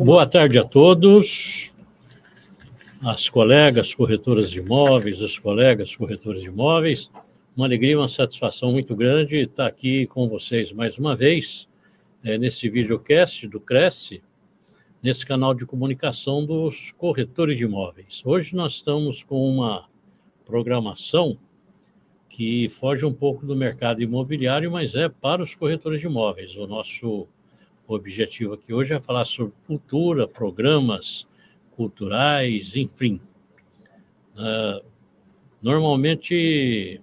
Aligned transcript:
Boa 0.00 0.24
tarde 0.24 0.60
a 0.60 0.64
todos, 0.64 1.74
as 3.02 3.28
colegas 3.28 3.92
corretoras 3.92 4.48
de 4.48 4.60
imóveis, 4.60 5.20
os 5.20 5.40
colegas 5.40 5.96
corretores 5.96 6.40
de 6.40 6.46
imóveis. 6.46 7.10
Uma 7.56 7.66
alegria, 7.66 7.98
uma 7.98 8.06
satisfação 8.06 8.70
muito 8.70 8.94
grande 8.94 9.38
estar 9.38 9.66
aqui 9.66 10.06
com 10.06 10.28
vocês 10.28 10.72
mais 10.72 10.96
uma 10.98 11.16
vez, 11.16 11.68
é, 12.22 12.38
nesse 12.38 12.68
videocast 12.68 13.48
do 13.48 13.58
Cresce, 13.58 14.22
nesse 15.02 15.26
canal 15.26 15.52
de 15.52 15.66
comunicação 15.66 16.46
dos 16.46 16.92
corretores 16.92 17.58
de 17.58 17.64
imóveis. 17.64 18.22
Hoje 18.24 18.54
nós 18.54 18.74
estamos 18.74 19.24
com 19.24 19.50
uma 19.50 19.88
programação 20.46 21.36
que 22.28 22.68
foge 22.68 23.04
um 23.04 23.12
pouco 23.12 23.44
do 23.44 23.56
mercado 23.56 24.00
imobiliário, 24.00 24.70
mas 24.70 24.94
é 24.94 25.08
para 25.08 25.42
os 25.42 25.56
corretores 25.56 26.00
de 26.00 26.06
imóveis. 26.06 26.56
O 26.56 26.68
nosso 26.68 27.26
objetivo 27.94 28.54
aqui 28.54 28.72
hoje 28.72 28.92
é 28.92 29.00
falar 29.00 29.24
sobre 29.24 29.54
cultura, 29.66 30.28
programas 30.28 31.26
culturais, 31.72 32.76
enfim. 32.76 33.20
Uh, 34.34 34.84
normalmente, 35.62 37.00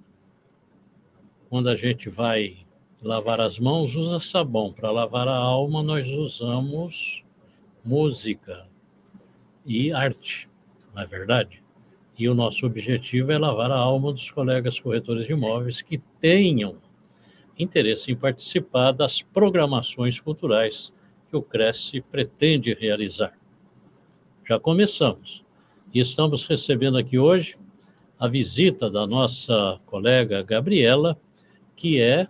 quando 1.50 1.70
a 1.70 1.76
gente 1.76 2.10
vai 2.10 2.58
lavar 3.02 3.42
as 3.42 3.60
mãos, 3.60 3.96
usa 3.96 4.20
sabão. 4.20 4.72
Para 4.72 4.92
lavar 4.92 5.28
a 5.28 5.36
alma, 5.36 5.82
nós 5.82 6.08
usamos 6.10 7.24
música 7.84 8.68
e 9.66 9.92
arte, 9.92 10.50
não 10.94 11.02
é 11.02 11.08
verdade? 11.08 11.64
E 12.18 12.30
o 12.30 12.36
nosso 12.36 12.66
objetivo 12.66 13.32
é 13.32 13.38
lavar 13.38 13.72
a 13.72 13.78
alma 13.78 14.14
dos 14.14 14.30
colegas 14.32 14.80
corretores 14.80 15.26
de 15.26 15.34
imóveis 15.34 15.82
que 15.82 15.98
tenham 16.20 16.78
interesse 17.58 18.12
em 18.12 18.16
participar 18.16 18.92
das 18.92 19.22
programações 19.22 20.20
culturais 20.20 20.92
que 21.30 21.36
o 21.36 21.42
Cresce 21.42 22.02
pretende 22.02 22.74
realizar. 22.74 23.34
Já 24.48 24.60
começamos 24.60 25.44
e 25.94 26.00
estamos 26.00 26.46
recebendo 26.46 26.98
aqui 26.98 27.18
hoje 27.18 27.58
a 28.20 28.28
visita 28.28 28.90
da 28.90 29.06
nossa 29.08 29.80
colega 29.86 30.44
Gabriela, 30.44 31.18
que 31.76 32.00
é 32.00 32.28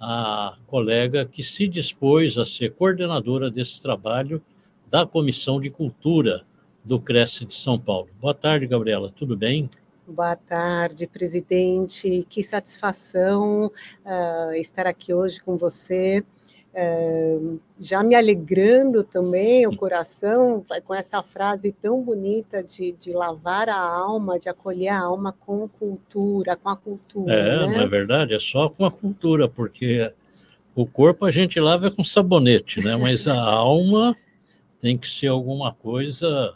a 0.00 0.56
colega 0.66 1.24
que 1.24 1.42
se 1.42 1.66
dispôs 1.66 2.36
a 2.36 2.44
ser 2.44 2.74
coordenadora 2.74 3.50
desse 3.50 3.80
trabalho 3.80 4.42
da 4.90 5.06
Comissão 5.06 5.60
de 5.60 5.70
Cultura 5.70 6.44
do 6.84 7.00
Cresce 7.00 7.46
de 7.46 7.54
São 7.54 7.78
Paulo. 7.78 8.08
Boa 8.20 8.34
tarde, 8.34 8.66
Gabriela, 8.66 9.10
tudo 9.10 9.36
bem? 9.36 9.70
Boa 10.06 10.36
tarde, 10.36 11.06
presidente. 11.06 12.26
Que 12.28 12.42
satisfação 12.42 13.72
uh, 14.04 14.52
estar 14.54 14.86
aqui 14.86 15.14
hoje 15.14 15.42
com 15.42 15.56
você. 15.56 16.22
Uh, 16.74 17.58
já 17.80 18.02
me 18.02 18.14
alegrando 18.14 19.02
também 19.02 19.66
o 19.66 19.74
coração 19.74 20.62
com 20.84 20.94
essa 20.94 21.22
frase 21.22 21.72
tão 21.72 22.02
bonita 22.02 22.62
de, 22.62 22.92
de 22.92 23.12
lavar 23.12 23.70
a 23.70 23.78
alma, 23.78 24.38
de 24.38 24.50
acolher 24.50 24.88
a 24.88 25.00
alma 25.00 25.32
com 25.32 25.66
cultura, 25.68 26.54
com 26.54 26.68
a 26.68 26.76
cultura. 26.76 27.32
É, 27.32 27.66
né? 27.66 27.74
não 27.74 27.80
é 27.80 27.86
verdade? 27.86 28.34
É 28.34 28.38
só 28.38 28.68
com 28.68 28.84
a 28.84 28.90
cultura, 28.90 29.48
porque 29.48 30.12
o 30.74 30.84
corpo 30.84 31.24
a 31.24 31.30
gente 31.30 31.58
lava 31.58 31.90
com 31.90 32.04
sabonete, 32.04 32.84
né? 32.84 32.94
Mas 32.94 33.26
a 33.26 33.40
alma 33.40 34.14
tem 34.82 34.98
que 34.98 35.08
ser 35.08 35.28
alguma 35.28 35.72
coisa 35.72 36.54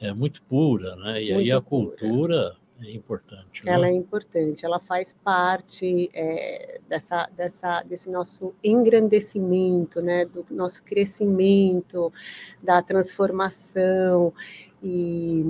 é 0.00 0.12
muito 0.12 0.42
pura, 0.42 0.96
né? 0.96 1.22
E 1.22 1.32
muito 1.32 1.38
aí 1.38 1.52
a 1.52 1.60
cultura 1.60 2.56
é 2.82 2.92
importante. 2.92 3.64
Né? 3.64 3.72
Ela 3.72 3.88
é 3.88 3.92
importante, 3.92 4.64
ela 4.64 4.78
faz 4.78 5.14
parte 5.24 6.10
é, 6.12 6.80
dessa, 6.88 7.28
dessa, 7.36 7.82
desse 7.82 8.10
nosso 8.10 8.54
engrandecimento, 8.62 10.00
né? 10.00 10.24
Do 10.24 10.46
nosso 10.50 10.82
crescimento, 10.82 12.12
da 12.62 12.82
transformação 12.82 14.32
e, 14.82 15.44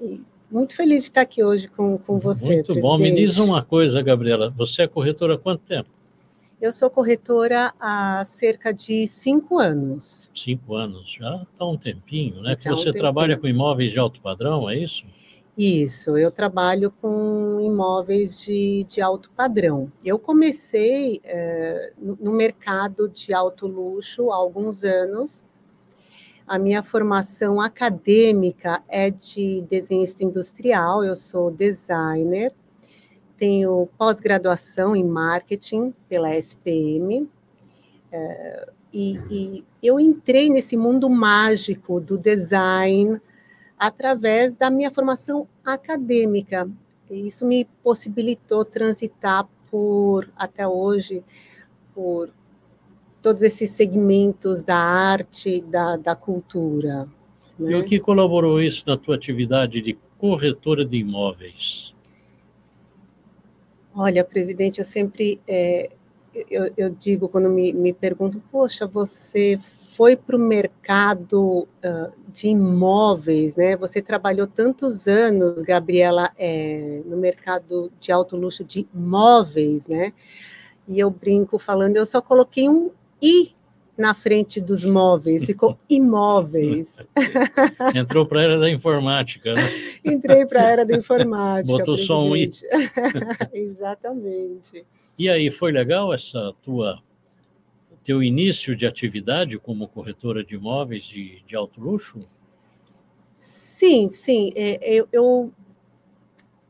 e 0.00 0.22
muito 0.50 0.74
feliz 0.74 1.02
de 1.02 1.10
estar 1.10 1.22
aqui 1.22 1.44
hoje 1.44 1.68
com, 1.68 1.98
com 1.98 2.18
você. 2.18 2.46
Muito 2.46 2.66
presidente. 2.66 2.82
bom. 2.82 2.98
Me 2.98 3.14
diz 3.14 3.38
uma 3.38 3.62
coisa, 3.62 4.02
Gabriela. 4.02 4.50
Você 4.50 4.82
é 4.82 4.88
corretora 4.88 5.34
há 5.34 5.38
quanto 5.38 5.62
tempo? 5.62 5.88
Eu 6.60 6.72
sou 6.72 6.90
corretora 6.90 7.72
há 7.78 8.24
cerca 8.24 8.72
de 8.74 9.06
cinco 9.06 9.58
anos. 9.58 10.28
Cinco 10.34 10.74
anos, 10.74 11.08
já 11.08 11.46
está 11.52 11.64
um 11.64 11.76
tempinho, 11.76 12.42
né? 12.42 12.56
que 12.56 12.68
você 12.68 12.90
um 12.90 12.92
trabalha 12.92 13.36
com 13.36 13.46
imóveis 13.46 13.92
de 13.92 13.98
alto 14.00 14.20
padrão, 14.20 14.68
é 14.68 14.76
isso? 14.76 15.06
Isso, 15.58 16.16
eu 16.16 16.30
trabalho 16.30 16.92
com 17.02 17.58
imóveis 17.60 18.40
de, 18.40 18.84
de 18.84 19.00
alto 19.00 19.28
padrão. 19.32 19.90
Eu 20.04 20.16
comecei 20.16 21.20
é, 21.24 21.92
no 21.98 22.32
mercado 22.32 23.08
de 23.08 23.34
alto 23.34 23.66
luxo 23.66 24.30
há 24.30 24.36
alguns 24.36 24.84
anos. 24.84 25.42
A 26.46 26.58
minha 26.60 26.82
formação 26.82 27.60
acadêmica 27.60 28.84
é 28.88 29.10
de 29.10 29.62
desenhista 29.68 30.22
industrial, 30.22 31.02
eu 31.02 31.16
sou 31.16 31.50
designer 31.50 32.54
tenho 33.38 33.88
pós-graduação 33.96 34.94
em 34.96 35.04
marketing 35.04 35.94
pela 36.08 36.36
SPM, 36.36 37.26
é, 38.10 38.68
e, 38.92 39.20
e, 39.30 39.64
eu 39.82 40.00
entrei 40.00 40.50
nesse 40.50 40.76
mundo 40.76 41.08
mágico 41.08 42.00
do 42.00 42.18
design 42.18 43.20
através 43.78 44.56
da 44.56 44.70
minha 44.70 44.90
formação 44.90 45.46
acadêmica. 45.64 46.68
E 47.10 47.26
isso 47.26 47.46
me 47.46 47.66
possibilitou 47.82 48.64
transitar 48.64 49.46
por, 49.70 50.28
até 50.36 50.66
hoje, 50.66 51.22
por 51.94 52.30
todos 53.22 53.42
esses 53.42 53.70
segmentos 53.70 54.62
da 54.62 54.76
arte, 54.76 55.60
da, 55.62 55.96
da 55.96 56.16
cultura. 56.16 57.08
Né? 57.58 57.72
E 57.72 57.74
o 57.74 57.84
que 57.84 57.98
colaborou 57.98 58.60
isso 58.60 58.84
na 58.86 58.96
tua 58.96 59.16
atividade 59.16 59.80
de 59.80 59.98
corretora 60.18 60.84
de 60.84 60.98
imóveis? 60.98 61.94
Olha, 63.94 64.24
presidente, 64.24 64.78
eu 64.78 64.84
sempre 64.84 65.40
é, 65.46 65.90
eu, 66.50 66.72
eu, 66.76 66.90
digo 66.90 67.28
quando 67.28 67.48
me, 67.48 67.72
me 67.72 67.92
perguntam, 67.92 68.40
poxa, 68.50 68.86
você 68.86 69.58
foi 69.98 70.14
para 70.14 70.36
o 70.36 70.38
mercado 70.38 71.66
uh, 71.84 72.12
de 72.28 72.46
imóveis, 72.46 73.56
né? 73.56 73.76
Você 73.78 74.00
trabalhou 74.00 74.46
tantos 74.46 75.08
anos, 75.08 75.60
Gabriela, 75.60 76.30
é, 76.38 77.02
no 77.04 77.16
mercado 77.16 77.90
de 77.98 78.12
alto 78.12 78.36
luxo 78.36 78.62
de 78.62 78.86
imóveis, 78.94 79.88
né? 79.88 80.12
E 80.86 81.00
eu 81.00 81.10
brinco 81.10 81.58
falando, 81.58 81.96
eu 81.96 82.06
só 82.06 82.22
coloquei 82.22 82.68
um 82.68 82.92
i 83.20 83.50
na 83.96 84.14
frente 84.14 84.60
dos 84.60 84.84
móveis, 84.84 85.44
ficou 85.44 85.76
imóveis. 85.90 87.04
Entrou 87.92 88.24
para 88.24 88.38
a 88.38 88.42
era 88.44 88.56
da 88.56 88.70
informática, 88.70 89.52
né? 89.52 89.62
Entrei 90.04 90.46
para 90.46 90.60
a 90.60 90.64
era 90.64 90.86
da 90.86 90.96
informática. 90.96 91.76
Botou 91.76 91.96
só 91.96 92.22
um 92.22 92.36
i. 92.36 92.48
Exatamente. 93.52 94.86
E 95.18 95.28
aí, 95.28 95.50
foi 95.50 95.72
legal 95.72 96.14
essa 96.14 96.54
tua 96.62 97.02
teu 98.08 98.22
início 98.22 98.74
de 98.74 98.86
atividade 98.86 99.58
como 99.58 99.86
corretora 99.86 100.42
de 100.42 100.54
imóveis 100.54 101.04
de, 101.04 101.42
de 101.46 101.54
alto 101.54 101.78
luxo? 101.78 102.18
Sim, 103.36 104.08
sim. 104.08 104.50
É, 104.56 104.78
eu, 104.82 105.06
eu 105.12 105.52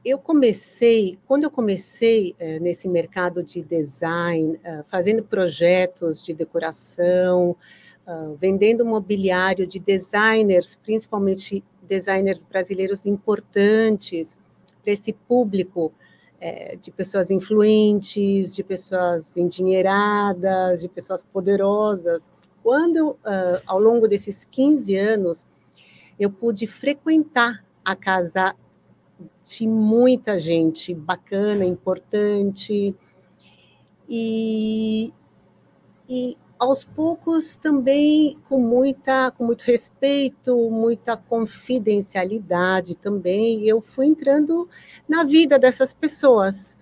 eu 0.04 0.18
comecei, 0.18 1.16
quando 1.28 1.44
eu 1.44 1.50
comecei 1.50 2.34
é, 2.40 2.58
nesse 2.58 2.88
mercado 2.88 3.40
de 3.40 3.62
design, 3.62 4.58
é, 4.64 4.82
fazendo 4.84 5.22
projetos 5.22 6.24
de 6.24 6.34
decoração, 6.34 7.56
vendendo 8.40 8.86
mobiliário 8.86 9.66
de 9.66 9.78
designers, 9.78 10.74
principalmente 10.74 11.62
designers 11.82 12.42
brasileiros 12.42 13.04
importantes 13.04 14.36
para 14.82 14.92
esse 14.92 15.12
público 15.12 15.92
é, 16.40 16.76
de 16.76 16.90
pessoas 16.90 17.30
influentes, 17.30 18.54
de 18.54 18.62
pessoas 18.62 19.36
endinheiradas, 19.36 20.80
de 20.80 20.88
pessoas 20.88 21.24
poderosas. 21.24 22.30
Quando, 22.62 23.10
uh, 23.10 23.60
ao 23.66 23.80
longo 23.80 24.06
desses 24.06 24.44
15 24.44 24.96
anos, 24.96 25.46
eu 26.18 26.30
pude 26.30 26.66
frequentar 26.66 27.64
a 27.84 27.96
casa 27.96 28.54
de 29.44 29.66
muita 29.66 30.38
gente 30.38 30.94
bacana, 30.94 31.64
importante. 31.64 32.94
E, 34.08 35.12
e 36.08 36.36
aos 36.58 36.84
poucos 36.84 37.56
também 37.56 38.36
com 38.48 38.58
muita 38.58 39.30
com 39.30 39.44
muito 39.44 39.62
respeito, 39.62 40.56
muita 40.70 41.16
confidencialidade 41.16 42.96
também, 42.96 43.64
eu 43.64 43.80
fui 43.80 44.06
entrando 44.06 44.68
na 45.08 45.24
vida 45.24 45.58
dessas 45.58 45.92
pessoas. 45.92 46.76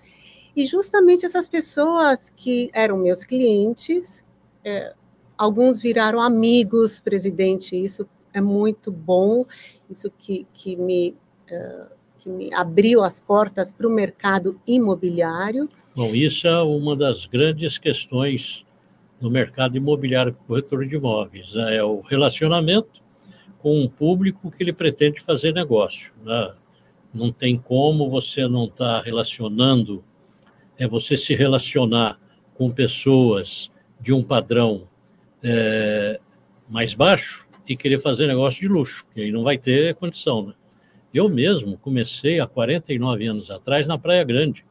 E 0.54 0.64
justamente 0.64 1.26
essas 1.26 1.48
pessoas 1.48 2.30
que 2.34 2.70
eram 2.72 2.96
meus 2.96 3.24
clientes, 3.24 4.24
é, 4.64 4.94
alguns 5.36 5.80
viraram 5.80 6.20
amigos, 6.20 6.98
presidente, 6.98 7.76
isso 7.76 8.08
é 8.32 8.40
muito 8.40 8.90
bom, 8.90 9.44
isso 9.90 10.10
que, 10.18 10.46
que 10.52 10.76
me 10.76 11.14
uh, 11.50 11.96
que 12.26 12.28
me 12.28 12.52
abriu 12.52 13.04
as 13.04 13.20
portas 13.20 13.72
para 13.72 13.86
o 13.86 13.90
mercado 13.90 14.60
imobiliário. 14.66 15.68
Bom, 15.94 16.12
isso 16.12 16.48
é 16.48 16.60
uma 16.60 16.96
das 16.96 17.24
grandes 17.24 17.78
questões 17.78 18.65
no 19.20 19.30
mercado 19.30 19.76
imobiliário 19.76 20.36
corretor 20.46 20.86
de 20.86 20.96
imóveis, 20.96 21.56
é 21.56 21.82
o 21.82 22.00
relacionamento 22.00 23.02
com 23.58 23.80
um 23.80 23.88
público 23.88 24.50
que 24.50 24.62
ele 24.62 24.72
pretende 24.72 25.20
fazer 25.20 25.52
negócio. 25.52 26.12
Né? 26.22 26.54
Não 27.12 27.32
tem 27.32 27.56
como 27.56 28.08
você 28.08 28.46
não 28.46 28.66
estar 28.66 28.98
tá 28.98 29.02
relacionando, 29.02 30.04
é 30.78 30.86
você 30.86 31.16
se 31.16 31.34
relacionar 31.34 32.18
com 32.54 32.70
pessoas 32.70 33.70
de 34.00 34.12
um 34.12 34.22
padrão 34.22 34.88
é, 35.42 36.20
mais 36.68 36.94
baixo 36.94 37.46
e 37.66 37.76
querer 37.76 38.00
fazer 38.00 38.26
negócio 38.26 38.60
de 38.60 38.68
luxo, 38.68 39.06
que 39.12 39.20
aí 39.20 39.32
não 39.32 39.42
vai 39.42 39.58
ter 39.58 39.94
condição. 39.94 40.46
Né? 40.46 40.54
Eu 41.12 41.28
mesmo 41.28 41.78
comecei 41.78 42.40
há 42.40 42.46
49 42.46 43.26
anos 43.26 43.50
atrás 43.50 43.86
na 43.86 43.98
Praia 43.98 44.22
Grande. 44.22 44.64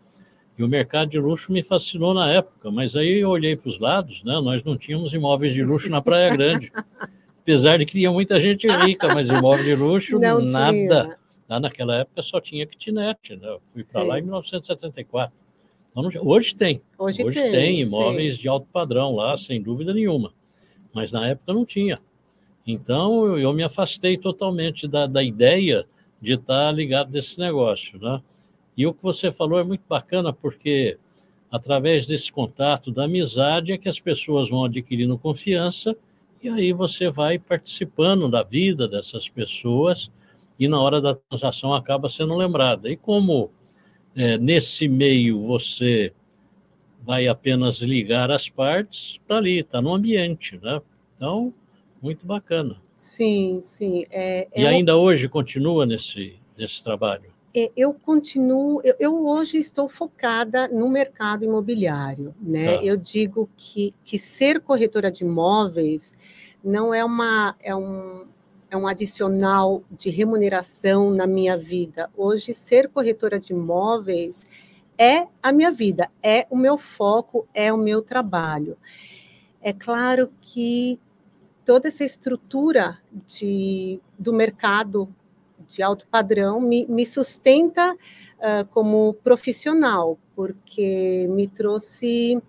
E 0.58 0.64
o 0.64 0.68
mercado 0.68 1.10
de 1.10 1.20
luxo 1.20 1.52
me 1.52 1.64
fascinou 1.64 2.14
na 2.14 2.32
época, 2.32 2.72
mas 2.72 2.96
aí 2.96 3.20
eu 3.20 3.30
olhei 3.30 3.56
para 3.56 3.70
os 3.70 3.78
lados, 3.78 4.24
né? 4.24 4.34
Nós 4.40 4.64
não 4.64 4.78
tínhamos 4.78 5.14
imóveis 5.14 5.54
de 5.54 5.64
luxo 5.64 5.90
na 5.90 6.02
Praia 6.02 6.30
Grande. 6.36 6.72
Apesar 7.42 7.78
de 7.78 7.86
que 7.86 7.94
tinha 7.94 8.12
muita 8.12 8.40
gente 8.40 8.68
rica, 8.68 9.14
mas 9.14 9.30
imóvel 9.30 9.64
de 9.64 9.76
luxo, 9.76 10.18
não 10.18 10.42
nada. 10.42 10.72
Tinha. 11.04 11.18
Lá 11.48 11.60
naquela 11.60 11.98
época 11.98 12.22
só 12.22 12.42
tinha 12.42 12.66
kitnet, 12.66 13.36
né? 13.36 13.48
Eu 13.48 13.62
fui 13.68 13.84
para 13.84 14.02
lá 14.02 14.18
em 14.18 14.24
1974. 14.24 15.36
Então, 15.92 16.10
hoje 16.24 16.56
tem. 16.56 16.82
Hoje, 16.98 17.24
hoje 17.24 17.40
tem, 17.40 17.52
tem, 17.52 17.82
imóveis 17.82 18.36
sim. 18.36 18.42
de 18.42 18.48
alto 18.48 18.68
padrão 18.72 19.16
lá, 19.16 19.38
sem 19.38 19.62
dúvida 19.62 19.94
nenhuma. 19.94 20.34
Mas 20.94 21.12
na 21.12 21.28
época 21.28 21.54
não 21.54 21.66
tinha. 21.66 22.00
Então 22.66 23.26
eu, 23.28 23.40
eu 23.40 23.54
me 23.54 23.64
afastei 23.64 24.18
totalmente 24.18 24.88
da, 24.88 25.06
da 25.06 25.22
ideia 25.24 25.86
de 26.20 26.34
estar 26.34 26.72
ligado 26.72 27.12
desse 27.12 27.38
negócio, 27.40 28.00
né? 28.00 28.22
E 28.78 28.86
o 28.86 28.94
que 28.94 29.02
você 29.02 29.32
falou 29.32 29.60
é 29.60 29.64
muito 29.64 29.84
bacana, 29.88 30.34
porque 30.34 30.98
através 31.52 32.06
desse 32.06 32.32
contato, 32.32 32.92
da 32.92 33.06
amizade, 33.06 33.72
é 33.72 33.78
que 33.78 33.88
as 33.88 34.00
pessoas 34.00 34.50
vão 34.50 34.66
adquirindo 34.66 35.18
confiança 35.18 35.96
e 36.44 36.50
aí 36.50 36.74
você 36.74 37.10
vai 37.10 37.40
participando 37.40 38.30
da 38.30 38.44
vida 38.44 38.88
dessas 38.88 39.30
pessoas 39.30 40.12
e 40.60 40.68
na 40.68 40.80
hora 40.80 41.02
da 41.02 41.16
transação 41.16 41.74
acaba 41.74 42.10
sendo 42.10 42.36
lembrada. 42.36 42.90
E 42.90 42.96
como 42.96 43.50
é, 44.16 44.38
nesse 44.38 44.88
meio 44.88 45.42
você 45.42 46.14
vai 47.02 47.28
apenas 47.28 47.78
ligar 47.78 48.32
as 48.32 48.50
partes, 48.50 49.20
está 49.22 49.38
ali, 49.38 49.60
está 49.60 49.82
no 49.82 49.94
ambiente, 49.94 50.60
né? 50.62 50.82
Então, 51.16 51.54
muito 52.02 52.26
bacana. 52.26 52.82
Sim, 52.98 53.60
sim. 53.62 54.06
É, 54.10 54.48
é 54.52 54.62
e 54.62 54.66
ainda 54.66 54.98
hoje 54.98 55.30
continua 55.30 55.86
nesse, 55.86 56.36
nesse 56.58 56.84
trabalho? 56.84 57.35
É, 57.58 57.72
eu 57.78 57.94
continuo, 57.94 58.82
eu, 58.84 58.96
eu, 59.00 59.26
hoje 59.26 59.58
estou 59.58 59.88
focada 59.88 60.68
no 60.68 60.90
mercado 60.90 61.46
imobiliário, 61.46 62.36
né? 62.42 62.76
Tá. 62.76 62.84
Eu 62.84 62.98
digo 62.98 63.50
que, 63.56 63.96
que 64.04 64.20
ser 64.20 64.60
corretora 64.60 65.10
de 65.10 65.24
imóveis 65.24 66.14
não 66.62 66.94
é 66.94 67.06
uma 67.06 67.56
é 67.62 67.74
um, 67.74 68.26
é 68.70 68.76
um 68.76 68.86
adicional 68.86 69.84
de 69.90 70.10
remuneração 70.10 71.12
na 71.12 71.26
minha 71.26 71.56
vida. 71.56 72.12
Hoje, 72.18 72.54
ser 72.54 72.90
corretora 72.90 73.40
de 73.40 73.54
imóveis 73.54 74.50
é 74.98 75.26
a 75.42 75.54
minha 75.54 75.72
vida, 75.72 76.12
é 76.22 76.46
o 76.50 76.58
meu 76.58 76.78
foco, 76.78 77.48
é 77.54 77.72
o 77.72 77.78
meu 77.78 78.02
trabalho. 78.02 78.78
É 79.62 79.72
claro 79.72 80.30
que 80.42 81.00
toda 81.64 81.88
essa 81.88 82.04
estrutura 82.04 82.98
de, 83.26 84.00
do 84.20 84.34
mercado 84.34 85.08
de 85.68 85.82
alto 85.82 86.08
padrão 86.08 86.60
me, 86.60 86.86
me 86.88 87.06
sustenta 87.06 87.94
uh, 87.94 88.66
como 88.72 89.14
profissional, 89.24 90.18
porque 90.36 91.28
me 91.30 91.48
trouxe 91.48 92.42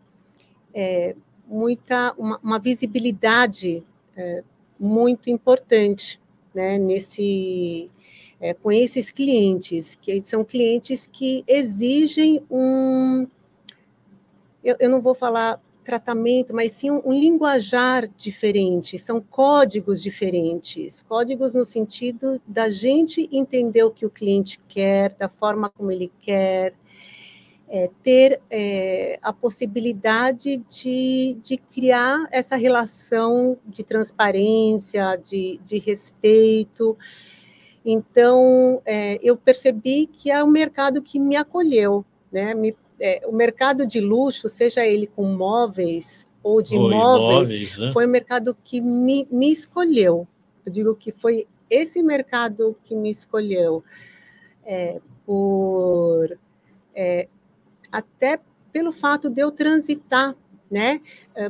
é, 0.75 1.17
muita 1.47 2.13
uma, 2.19 2.39
uma 2.43 2.59
visibilidade 2.59 3.85
é, 4.17 4.43
muito 4.79 5.31
importante 5.31 6.21
né, 6.55 6.79
nesse 6.79 7.91
é, 8.39 8.53
com 8.53 8.71
esses 8.71 9.11
clientes, 9.11 9.95
que 9.95 10.21
são 10.21 10.45
clientes 10.45 11.07
que 11.07 11.43
exigem 11.47 12.43
um 12.51 13.27
eu, 14.63 14.77
eu 14.79 14.91
não 14.91 15.01
vou 15.01 15.15
falar 15.15 15.63
tratamento, 15.87 16.53
mas 16.53 16.73
sim 16.73 16.91
um, 16.91 17.00
um, 17.05 17.12
linguajar 17.12 18.09
diferente, 18.09 18.99
são 18.99 19.21
códigos 19.21 20.03
diferentes, 20.03 21.00
códigos 21.00 21.55
no 21.55 21.65
sentido 21.65 22.43
da 22.44 22.69
gente 22.69 23.29
entender 23.31 23.85
o 23.85 23.91
que 23.93 24.05
o 24.05 24.11
cliente 24.11 24.61
quer, 24.69 25.15
da 25.15 25.29
forma 25.29 25.71
como 25.71 25.93
ele 25.93 26.12
quer, 26.21 26.75
é, 27.69 27.88
ter 28.03 28.41
é, 28.50 29.19
a 29.23 29.33
possibilidade 29.33 30.56
de, 30.69 31.38
de 31.41 31.56
criar 31.56 32.27
essa 32.32 32.56
relação 32.56 33.56
de 33.65 33.85
transparência, 33.85 35.17
de, 35.17 35.61
de 35.65 35.79
respeito. 35.79 36.99
Então, 37.85 38.82
é, 38.85 39.21
eu 39.23 39.37
percebi 39.37 40.09
que 40.09 40.32
é 40.32 40.43
o 40.43 40.49
mercado 40.49 41.00
que 41.00 41.21
me 41.21 41.37
acolheu, 41.37 42.05
né? 42.32 42.55
Me 42.55 42.75
é, 43.00 43.22
o 43.26 43.32
mercado 43.32 43.87
de 43.87 44.00
luxo, 44.00 44.48
seja 44.48 44.87
ele 44.87 45.06
com 45.06 45.25
móveis 45.25 46.26
ou 46.43 46.62
de 46.62 46.76
ou 46.76 46.87
imóveis, 46.87 47.50
imóveis 47.50 47.78
né? 47.78 47.93
foi 47.93 48.06
o 48.06 48.08
mercado 48.08 48.56
que 48.64 48.81
me, 48.81 49.26
me 49.31 49.50
escolheu. 49.50 50.26
Eu 50.64 50.72
digo 50.72 50.94
que 50.94 51.12
foi 51.12 51.46
esse 51.69 52.02
mercado 52.02 52.76
que 52.84 52.94
me 52.94 53.10
escolheu 53.10 53.82
é, 54.64 55.00
por 55.25 56.38
é, 56.94 57.28
até 57.90 58.40
pelo 58.72 58.93
fato 58.93 59.28
de 59.28 59.40
eu 59.40 59.50
transitar, 59.50 60.34
né, 60.70 61.00
é, 61.34 61.48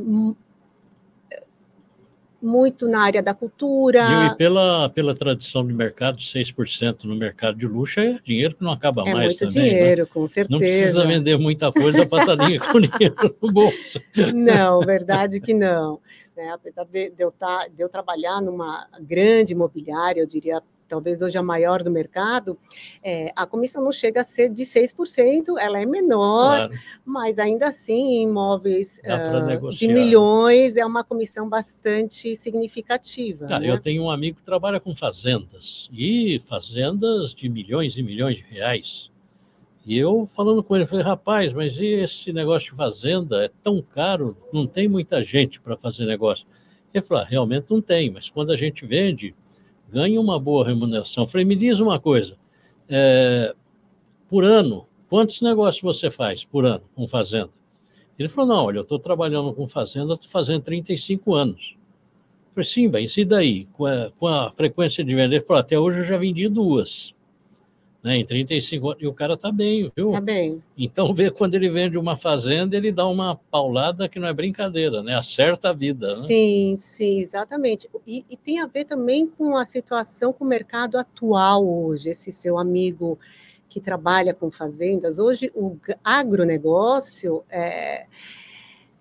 muito 2.47 2.89
na 2.89 3.01
área 3.03 3.23
da 3.23 3.35
cultura. 3.35 4.27
E 4.27 4.37
pela, 4.37 4.89
pela 4.91 5.15
tradição 5.15 5.67
de 5.67 5.73
mercado, 5.73 6.19
6% 6.19 7.05
no 7.05 7.17
mercado 7.17 7.59
de 7.59 7.67
luxo 7.67 8.01
é 8.01 8.19
dinheiro 8.23 8.55
que 8.55 8.63
não 8.63 8.71
acaba 8.71 9.03
é 9.03 9.13
mais 9.13 9.39
muito 9.39 9.53
também. 9.53 9.71
Né? 9.71 9.79
dinheiro, 9.79 10.03
né? 10.03 10.09
com 10.13 10.27
certeza. 10.27 10.53
Não 10.53 10.59
precisa 10.59 11.05
vender 11.05 11.39
muita 11.39 11.73
coisa 11.73 12.07
para 12.07 12.33
estar 12.33 12.37
com 12.73 12.81
dinheiro 12.81 13.37
no 13.43 13.53
bolso. 13.53 14.01
Não, 14.35 14.81
verdade 14.81 15.41
que 15.41 15.53
não. 15.53 16.01
É, 16.37 16.51
apesar 16.51 16.85
de, 16.85 17.11
de, 17.11 17.23
eu 17.23 17.33
tá, 17.33 17.67
de 17.67 17.83
eu 17.83 17.89
trabalhar 17.89 18.41
numa 18.43 18.87
grande 19.01 19.53
imobiliária, 19.53 20.21
eu 20.21 20.27
diria 20.27 20.63
talvez 20.89 21.23
hoje 21.23 21.37
a 21.37 21.43
maior 21.43 21.83
do 21.83 21.91
mercado, 21.91 22.59
é, 23.03 23.33
a 23.37 23.47
comissão 23.47 23.83
não 23.83 23.93
chega 23.93 24.21
a 24.21 24.25
ser 24.25 24.49
de 24.49 24.63
6%, 24.63 25.55
ela 25.59 25.81
é 25.81 25.87
menor, 25.87 26.69
claro. 26.69 26.75
mas 27.05 27.39
ainda 27.39 27.69
assim, 27.69 28.17
em 28.17 28.23
imóveis 28.23 29.01
uh, 29.05 29.71
de 29.71 29.89
milhões, 29.89 30.77
é 30.77 30.85
uma 30.85 31.05
comissão 31.05 31.49
bastante 31.49 32.37
significativa. 32.37 33.47
Tá, 33.47 33.59
né? 33.59 33.71
Eu 33.71 33.81
tenho 33.81 34.03
um 34.05 34.11
amigo 34.11 34.39
que 34.39 34.45
trabalha 34.45 34.81
com 34.81 34.95
fazendas, 34.95 35.89
e 35.93 36.41
fazendas 36.47 37.35
de 37.35 37.49
milhões 37.49 37.97
e 37.97 38.03
milhões 38.03 38.37
de 38.37 38.45
reais. 38.45 39.11
E 39.87 39.97
eu 39.97 40.27
falando 40.27 40.65
com 40.65 40.75
ele, 40.75 40.85
falei, 40.85 41.05
rapaz, 41.05 41.53
mas 41.53 41.79
esse 41.79 42.33
negócio 42.33 42.73
de 42.73 42.77
fazenda 42.77 43.45
é 43.45 43.51
tão 43.63 43.81
caro, 43.81 44.37
não 44.53 44.67
tem 44.67 44.89
muita 44.89 45.23
gente 45.23 45.61
para 45.61 45.77
fazer 45.77 46.05
negócio. 46.07 46.45
Ele 46.93 47.05
falou, 47.05 47.23
ah, 47.23 47.27
realmente 47.27 47.67
não 47.71 47.81
tem, 47.81 48.11
mas 48.11 48.29
quando 48.29 48.51
a 48.51 48.57
gente 48.57 48.85
vende, 48.85 49.33
ganha 49.91 50.21
uma 50.21 50.39
boa 50.39 50.65
remuneração. 50.65 51.27
falei, 51.27 51.45
me 51.45 51.57
diz 51.57 51.81
uma 51.81 51.99
coisa, 51.99 52.37
é, 52.89 53.55
por 54.29 54.45
ano, 54.45 54.87
quantos 55.09 55.41
negócios 55.41 55.83
você 55.83 56.11
faz 56.11 56.45
por 56.45 56.65
ano 56.65 56.83
com 56.95 57.07
fazenda? 57.09 57.51
Ele 58.19 58.29
falou, 58.29 58.55
não, 58.55 58.65
olha, 58.65 58.79
eu 58.79 58.83
estou 58.83 58.99
trabalhando 58.99 59.53
com 59.53 59.67
fazenda, 59.69 60.15
estou 60.15 60.31
fazendo 60.31 60.63
35 60.63 61.35
anos. 61.35 61.77
Eu 61.77 62.55
falei, 62.55 62.65
sim, 62.65 62.89
bem, 62.89 63.07
e 63.17 63.25
daí? 63.25 63.67
Com 63.73 63.87
a, 63.87 64.11
com 64.19 64.27
a 64.27 64.51
frequência 64.53 65.05
de 65.05 65.15
vender? 65.15 65.37
Ele 65.37 65.45
falou, 65.45 65.61
até 65.61 65.79
hoje 65.79 66.01
eu 66.01 66.05
já 66.05 66.17
vendi 66.17 66.49
duas 66.49 67.16
né, 68.07 68.19
em 68.19 68.25
35 68.25 68.91
anos, 68.91 69.03
e 69.03 69.07
o 69.09 69.13
cara 69.13 69.35
está 69.35 69.51
bem, 69.51 69.91
viu? 69.97 70.11
Está 70.11 70.21
bem. 70.21 70.63
Então, 70.79 71.13
vê 71.13 71.29
quando 71.29 71.55
ele 71.55 71.69
vende 71.69 71.99
uma 71.99 72.17
fazenda, 72.17 72.77
ele 72.77 72.93
dá 72.93 73.05
uma 73.05 73.35
paulada 73.51 74.09
que 74.09 74.21
não 74.21 74.29
é 74.29 74.33
brincadeira, 74.33 75.03
né? 75.03 75.17
Acerta 75.17 75.71
a 75.71 75.73
vida. 75.73 76.15
Né? 76.15 76.23
Sim, 76.23 76.77
sim, 76.79 77.19
exatamente. 77.19 77.91
E, 78.07 78.25
e, 78.31 78.37
tem 78.37 78.61
a 78.61 78.67
ver 78.67 78.85
também 78.85 79.27
com 79.27 79.57
a 79.57 79.67
situação 79.67 80.33
com 80.33 80.45
o 80.45 80.47
mercado 80.47 80.97
atual 80.97 81.67
hoje. 81.67 82.11
Esse 82.11 82.31
seu 82.31 82.57
amigo 82.59 83.19
que 83.69 83.81
trabalha 83.81 84.33
com 84.33 84.53
fazendas, 84.53 85.19
hoje 85.19 85.51
o 85.53 85.77
agronegócio 86.05 87.43
é 87.51 88.07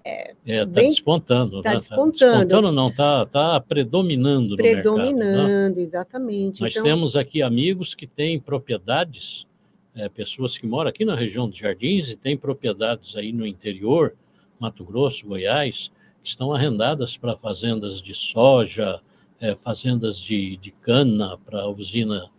é, 0.05 0.35
é 0.45 0.65
tá 0.67 0.81
despontando, 0.81 1.63
tá 1.63 1.71
né? 1.71 1.77
despontando. 1.77 2.45
despontando 2.45 2.71
não, 2.71 2.91
tá, 2.91 3.25
tá 3.25 3.59
predominando 3.59 4.55
Predominando, 4.55 5.77
né? 5.77 5.81
exatamente. 5.81 6.61
Nós 6.61 6.73
então... 6.73 6.83
temos 6.83 7.15
aqui 7.15 7.41
amigos 7.41 7.95
que 7.95 8.05
têm 8.05 8.39
propriedades, 8.39 9.47
é, 9.95 10.07
pessoas 10.07 10.59
que 10.59 10.67
moram 10.67 10.89
aqui 10.91 11.03
na 11.03 11.15
região 11.15 11.49
dos 11.49 11.57
Jardins 11.57 12.11
e 12.11 12.15
têm 12.15 12.37
propriedades 12.37 13.15
aí 13.15 13.31
no 13.31 13.47
interior, 13.47 14.13
Mato 14.59 14.85
Grosso, 14.85 15.25
Goiás, 15.25 15.91
que 16.21 16.29
estão 16.29 16.53
arrendadas 16.53 17.17
para 17.17 17.35
fazendas 17.35 17.99
de 17.99 18.13
soja, 18.13 19.01
é, 19.39 19.55
fazendas 19.55 20.19
de, 20.19 20.57
de 20.57 20.69
cana 20.69 21.35
para 21.43 21.67
usina 21.67 22.29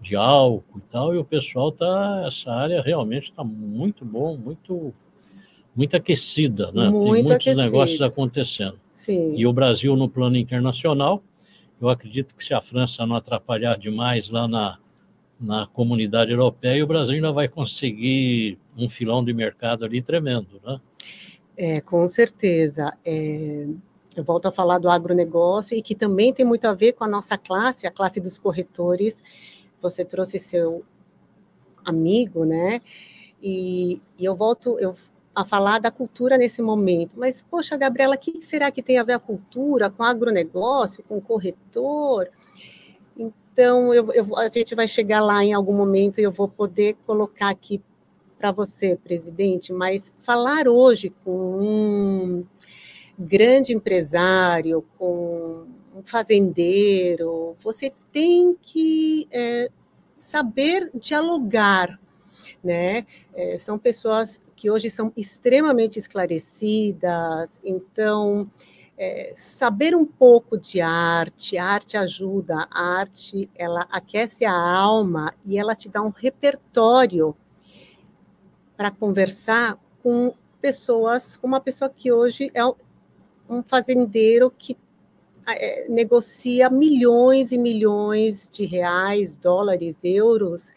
de 0.00 0.16
álcool 0.16 0.78
e 0.78 0.90
tal, 0.90 1.14
e 1.14 1.18
o 1.18 1.24
pessoal 1.24 1.70
tá, 1.70 2.24
essa 2.26 2.50
área 2.50 2.82
realmente 2.82 3.30
está 3.30 3.44
muito 3.44 4.04
bom, 4.04 4.36
muito 4.36 4.92
muito 5.74 5.96
aquecida, 5.96 6.70
né? 6.72 6.88
Muito 6.90 7.02
Tem 7.02 7.12
muitos 7.12 7.32
aquecida. 7.32 7.64
negócios 7.64 8.02
acontecendo. 8.02 8.78
Sim. 8.88 9.34
E 9.36 9.46
o 9.46 9.52
Brasil, 9.52 9.96
no 9.96 10.08
plano 10.08 10.36
internacional, 10.36 11.22
Eu 11.80 11.88
acredito 11.88 12.36
que 12.36 12.44
se 12.44 12.54
a 12.54 12.62
França 12.62 13.04
não 13.04 13.16
atrapalhar 13.16 13.76
demais 13.76 14.30
lá 14.30 14.46
na, 14.46 14.78
na 15.40 15.66
comunidade 15.66 16.30
europeia, 16.30 16.84
o 16.84 16.86
Brasil 16.86 17.16
ainda 17.16 17.32
vai 17.32 17.48
conseguir 17.48 18.56
um 18.78 18.88
filão 18.88 19.24
de 19.24 19.32
mercado 19.32 19.84
ali 19.84 20.00
tremendo, 20.00 20.60
né? 20.64 20.80
É, 21.56 21.80
com 21.80 22.06
certeza. 22.06 22.96
É, 23.04 23.66
eu 24.14 24.22
volto 24.22 24.46
a 24.46 24.52
falar 24.52 24.78
do 24.78 24.88
agronegócio 24.88 25.76
e 25.76 25.82
que 25.82 25.96
também 25.96 26.32
tem 26.32 26.44
muito 26.46 26.66
a 26.66 26.72
ver 26.72 26.92
com 26.92 27.02
a 27.02 27.08
nossa 27.08 27.36
classe, 27.36 27.84
a 27.84 27.90
classe 27.90 28.20
dos 28.20 28.38
corretores. 28.38 29.20
Você 29.80 30.04
trouxe 30.04 30.38
seu 30.38 30.84
amigo, 31.84 32.44
né? 32.44 32.80
E, 33.42 34.00
e 34.16 34.24
eu 34.24 34.36
volto 34.36 34.78
eu, 34.78 34.94
a 35.34 35.44
falar 35.44 35.78
da 35.78 35.90
cultura 35.90 36.36
nesse 36.36 36.60
momento. 36.60 37.18
Mas, 37.18 37.42
poxa, 37.42 37.76
Gabriela, 37.76 38.14
o 38.14 38.18
que 38.18 38.42
será 38.42 38.70
que 38.70 38.82
tem 38.82 38.98
a 38.98 39.02
ver 39.02 39.14
a 39.14 39.18
cultura 39.18 39.88
com 39.90 40.02
agronegócio, 40.02 41.02
com 41.04 41.20
corretor? 41.20 42.28
Então, 43.16 43.92
eu, 43.92 44.12
eu, 44.12 44.36
a 44.36 44.48
gente 44.48 44.74
vai 44.74 44.88
chegar 44.88 45.20
lá 45.20 45.44
em 45.44 45.52
algum 45.52 45.74
momento 45.74 46.18
e 46.18 46.22
eu 46.22 46.32
vou 46.32 46.48
poder 46.48 46.96
colocar 47.06 47.50
aqui 47.50 47.82
para 48.38 48.50
você, 48.50 48.96
presidente, 48.96 49.72
mas 49.72 50.12
falar 50.20 50.66
hoje 50.66 51.10
com 51.24 51.60
um 51.60 52.46
grande 53.18 53.72
empresário, 53.72 54.84
com 54.98 55.66
um 55.94 56.02
fazendeiro, 56.02 57.54
você 57.60 57.92
tem 58.10 58.56
que 58.60 59.28
é, 59.30 59.70
saber 60.16 60.90
dialogar, 60.94 62.00
né? 62.64 63.06
É, 63.34 63.56
são 63.58 63.78
pessoas 63.78 64.40
que 64.62 64.70
hoje 64.70 64.88
são 64.88 65.12
extremamente 65.16 65.98
esclarecidas, 65.98 67.60
então 67.64 68.48
é, 68.96 69.32
saber 69.34 69.92
um 69.92 70.04
pouco 70.06 70.56
de 70.56 70.80
arte, 70.80 71.58
a 71.58 71.66
arte 71.66 71.96
ajuda, 71.96 72.68
a 72.70 72.80
arte 73.00 73.50
ela 73.56 73.88
aquece 73.90 74.44
a 74.44 74.54
alma 74.54 75.34
e 75.44 75.58
ela 75.58 75.74
te 75.74 75.88
dá 75.88 76.00
um 76.00 76.10
repertório 76.10 77.34
para 78.76 78.92
conversar 78.92 79.76
com 80.00 80.32
pessoas, 80.60 81.40
uma 81.42 81.60
pessoa 81.60 81.90
que 81.90 82.12
hoje 82.12 82.48
é 82.54 82.64
um 82.64 83.64
fazendeiro 83.66 84.48
que 84.48 84.78
é, 85.44 85.88
negocia 85.88 86.70
milhões 86.70 87.50
e 87.50 87.58
milhões 87.58 88.48
de 88.48 88.64
reais, 88.64 89.36
dólares, 89.36 89.98
euros. 90.04 90.72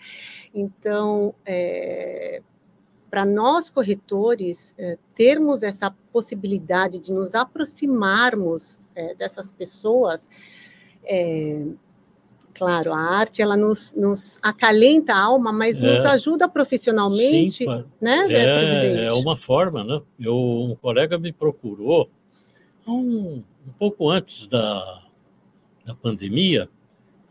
Então, 0.56 1.36
é, 1.46 2.42
para 3.10 3.26
nós 3.26 3.70
corretores 3.70 4.74
é, 4.78 4.98
termos 5.14 5.64
essa 5.64 5.92
possibilidade 6.12 7.00
de 7.00 7.14
nos 7.14 7.36
aproximarmos 7.36 8.80
é, 8.96 9.16
dessas 9.16 9.52
pessoas, 9.52 10.30
é, 11.04 11.66
claro, 12.54 12.94
a 12.94 13.00
arte 13.00 13.42
ela 13.42 13.56
nos, 13.56 13.94
nos 13.94 14.40
acalenta 14.42 15.14
a 15.14 15.20
alma, 15.20 15.52
mas 15.52 15.80
nos 15.80 16.04
é. 16.04 16.08
ajuda 16.08 16.48
profissionalmente, 16.48 17.66
Sim, 17.66 17.86
né, 18.02 18.26
é, 18.32 18.58
presidente? 18.58 19.12
É 19.12 19.14
uma 19.14 19.38
forma, 19.38 19.84
né? 19.84 20.02
Eu, 20.20 20.36
um 20.36 20.76
colega 20.76 21.18
me 21.18 21.32
procurou 21.32 22.10
um, 22.88 23.44
um 23.68 23.72
pouco 23.78 24.10
antes 24.10 24.48
da, 24.48 25.04
da 25.86 25.94
pandemia, 25.94 26.70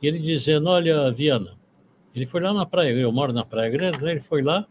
ele 0.02 0.18
dizendo, 0.18 0.68
olha, 0.68 1.10
Viana, 1.10 1.56
ele 2.14 2.26
foi 2.26 2.40
lá 2.40 2.52
na 2.52 2.66
praia, 2.66 2.90
eu 2.92 3.10
moro 3.10 3.32
na 3.32 3.44
Praia 3.44 3.70
Grande, 3.70 4.02
né? 4.02 4.12
ele 4.12 4.20
foi 4.20 4.42
lá, 4.42 4.66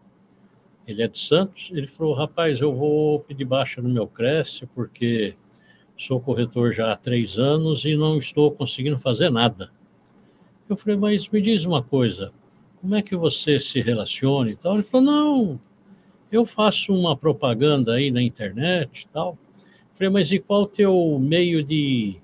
ele 0.87 1.01
é 1.01 1.07
de 1.07 1.17
Santos, 1.17 1.71
ele 1.73 1.87
falou, 1.87 2.13
rapaz, 2.13 2.59
eu 2.59 2.75
vou 2.75 3.19
pedir 3.19 3.45
baixa 3.45 3.81
no 3.81 3.89
meu 3.89 4.07
Cresce, 4.07 4.65
porque 4.67 5.35
sou 5.97 6.19
corretor 6.19 6.73
já 6.73 6.91
há 6.91 6.95
três 6.95 7.37
anos 7.37 7.85
e 7.85 7.95
não 7.95 8.17
estou 8.17 8.51
conseguindo 8.51 8.97
fazer 8.97 9.29
nada. 9.29 9.71
Eu 10.67 10.75
falei, 10.75 10.97
mas 10.97 11.27
me 11.29 11.41
diz 11.41 11.65
uma 11.65 11.81
coisa, 11.81 12.31
como 12.81 12.95
é 12.95 13.01
que 13.01 13.15
você 13.15 13.59
se 13.59 13.79
relaciona 13.81 14.51
e 14.51 14.55
tal? 14.55 14.73
Ele 14.73 14.83
falou, 14.83 15.05
não, 15.05 15.61
eu 16.31 16.45
faço 16.45 16.93
uma 16.93 17.15
propaganda 17.15 17.93
aí 17.93 18.11
na 18.11 18.21
internet 18.21 19.01
e 19.03 19.07
tal. 19.07 19.37
Falei, 19.93 20.09
mas 20.09 20.31
e 20.31 20.39
qual 20.39 20.63
o 20.63 20.67
teu 20.67 21.19
meio 21.19 21.63
de 21.63 22.19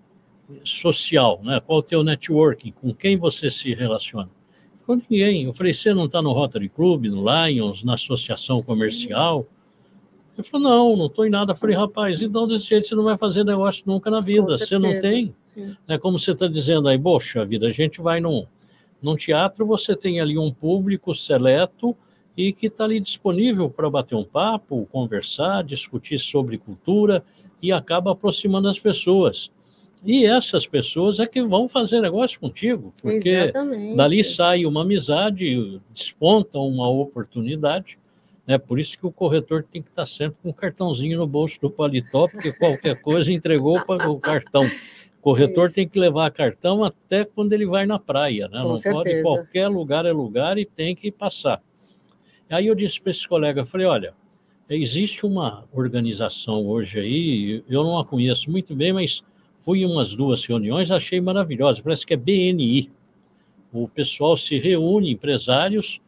social, 0.63 1.39
né? 1.43 1.59
Qual 1.59 1.79
o 1.79 1.83
teu 1.83 2.03
networking? 2.03 2.71
Com 2.71 2.93
quem 2.93 3.15
você 3.15 3.49
se 3.49 3.73
relaciona? 3.73 4.29
Com 4.89 4.99
ninguém. 5.07 5.43
Eu 5.43 5.53
falei, 5.53 5.71
você 5.71 5.93
não 5.93 6.05
está 6.05 6.19
no 6.19 6.31
Rotary 6.31 6.67
Club, 6.67 7.05
no 7.05 7.23
Lions, 7.23 7.83
na 7.83 7.93
associação 7.93 8.59
comercial? 8.63 9.45
Ele 10.35 10.41
falou, 10.41 10.67
não, 10.67 10.97
não 10.97 11.05
estou 11.05 11.27
em 11.27 11.29
nada. 11.29 11.51
Eu 11.51 11.55
falei, 11.55 11.75
rapaz, 11.75 12.23
então 12.23 12.47
desse 12.47 12.65
jeito 12.65 12.87
você 12.87 12.95
não 12.95 13.03
vai 13.03 13.15
fazer 13.15 13.43
negócio 13.43 13.83
nunca 13.85 14.09
na 14.09 14.19
vida. 14.19 14.57
Você 14.57 14.79
não 14.79 14.99
tem. 14.99 15.31
Sim. 15.43 15.77
É 15.87 15.95
como 15.99 16.17
você 16.17 16.31
está 16.31 16.47
dizendo 16.47 16.87
aí, 16.87 16.97
poxa 16.97 17.45
vida, 17.45 17.67
a 17.67 17.71
gente 17.71 18.01
vai 18.01 18.19
num, 18.19 18.47
num 18.99 19.15
teatro, 19.15 19.63
você 19.63 19.95
tem 19.95 20.19
ali 20.19 20.39
um 20.39 20.51
público 20.51 21.13
seleto 21.13 21.95
e 22.35 22.51
que 22.51 22.65
está 22.65 22.85
ali 22.85 22.99
disponível 22.99 23.69
para 23.69 23.91
bater 23.91 24.15
um 24.15 24.23
papo, 24.23 24.87
conversar, 24.91 25.63
discutir 25.63 26.17
sobre 26.17 26.57
cultura 26.57 27.23
e 27.61 27.71
acaba 27.71 28.13
aproximando 28.13 28.67
as 28.67 28.79
pessoas. 28.79 29.51
E 30.03 30.25
essas 30.25 30.65
pessoas 30.65 31.19
é 31.19 31.27
que 31.27 31.41
vão 31.43 31.67
fazer 31.67 31.99
negócio 31.99 32.39
contigo, 32.39 32.93
porque 33.01 33.29
Exatamente. 33.29 33.97
dali 33.97 34.23
sai 34.23 34.65
uma 34.65 34.83
amizade, 34.83 35.81
desponta 35.93 36.57
uma 36.57 36.89
oportunidade. 36.89 37.99
Né? 38.47 38.57
Por 38.57 38.79
isso 38.79 38.97
que 38.97 39.05
o 39.05 39.11
corretor 39.11 39.63
tem 39.63 39.81
que 39.81 39.89
estar 39.89 40.05
sempre 40.05 40.37
com 40.41 40.49
um 40.49 40.53
cartãozinho 40.53 41.17
no 41.17 41.27
bolso 41.27 41.59
do 41.61 41.69
paletó, 41.69 42.27
porque 42.27 42.51
qualquer 42.53 43.01
coisa 43.01 43.31
entregou 43.31 43.83
para 43.85 44.09
o 44.09 44.19
cartão. 44.19 44.65
O 44.65 45.21
corretor 45.21 45.65
isso. 45.65 45.75
tem 45.75 45.87
que 45.87 45.99
levar 45.99 46.31
cartão 46.31 46.83
até 46.83 47.25
quando 47.25 47.51
ele 47.51 47.65
vai 47.65 47.85
na 47.85 47.99
praia, 47.99 48.47
né? 48.47 48.61
Com 48.61 48.69
Não 48.69 48.77
certeza. 48.77 49.03
pode, 49.03 49.21
qualquer 49.21 49.67
lugar 49.67 50.05
é 50.05 50.11
lugar 50.13 50.57
e 50.57 50.65
tem 50.65 50.95
que 50.95 51.11
passar. 51.11 51.61
Aí 52.49 52.67
eu 52.67 52.73
disse 52.73 53.01
para 53.01 53.11
esse 53.11 53.27
colega, 53.27 53.65
falei, 53.65 53.85
olha, 53.85 54.13
existe 54.69 55.25
uma 55.25 55.65
organização 55.73 56.65
hoje 56.65 56.99
aí, 56.99 57.63
eu 57.69 57.83
não 57.83 57.99
a 57.99 58.05
conheço 58.05 58.49
muito 58.49 58.75
bem, 58.75 58.93
mas 58.93 59.21
fui 59.69 59.81
em 59.81 59.85
umas 59.85 60.15
duas 60.15 60.43
reuniões, 60.47 60.89
achei 60.89 61.21
maravilhosa, 61.21 61.83
parece 61.83 62.03
que 62.03 62.15
é 62.15 62.17
BNI. 62.17 62.89
O 63.71 63.87
pessoal 63.87 64.35
se 64.35 64.57
reúne, 64.57 65.11
empresários, 65.11 66.01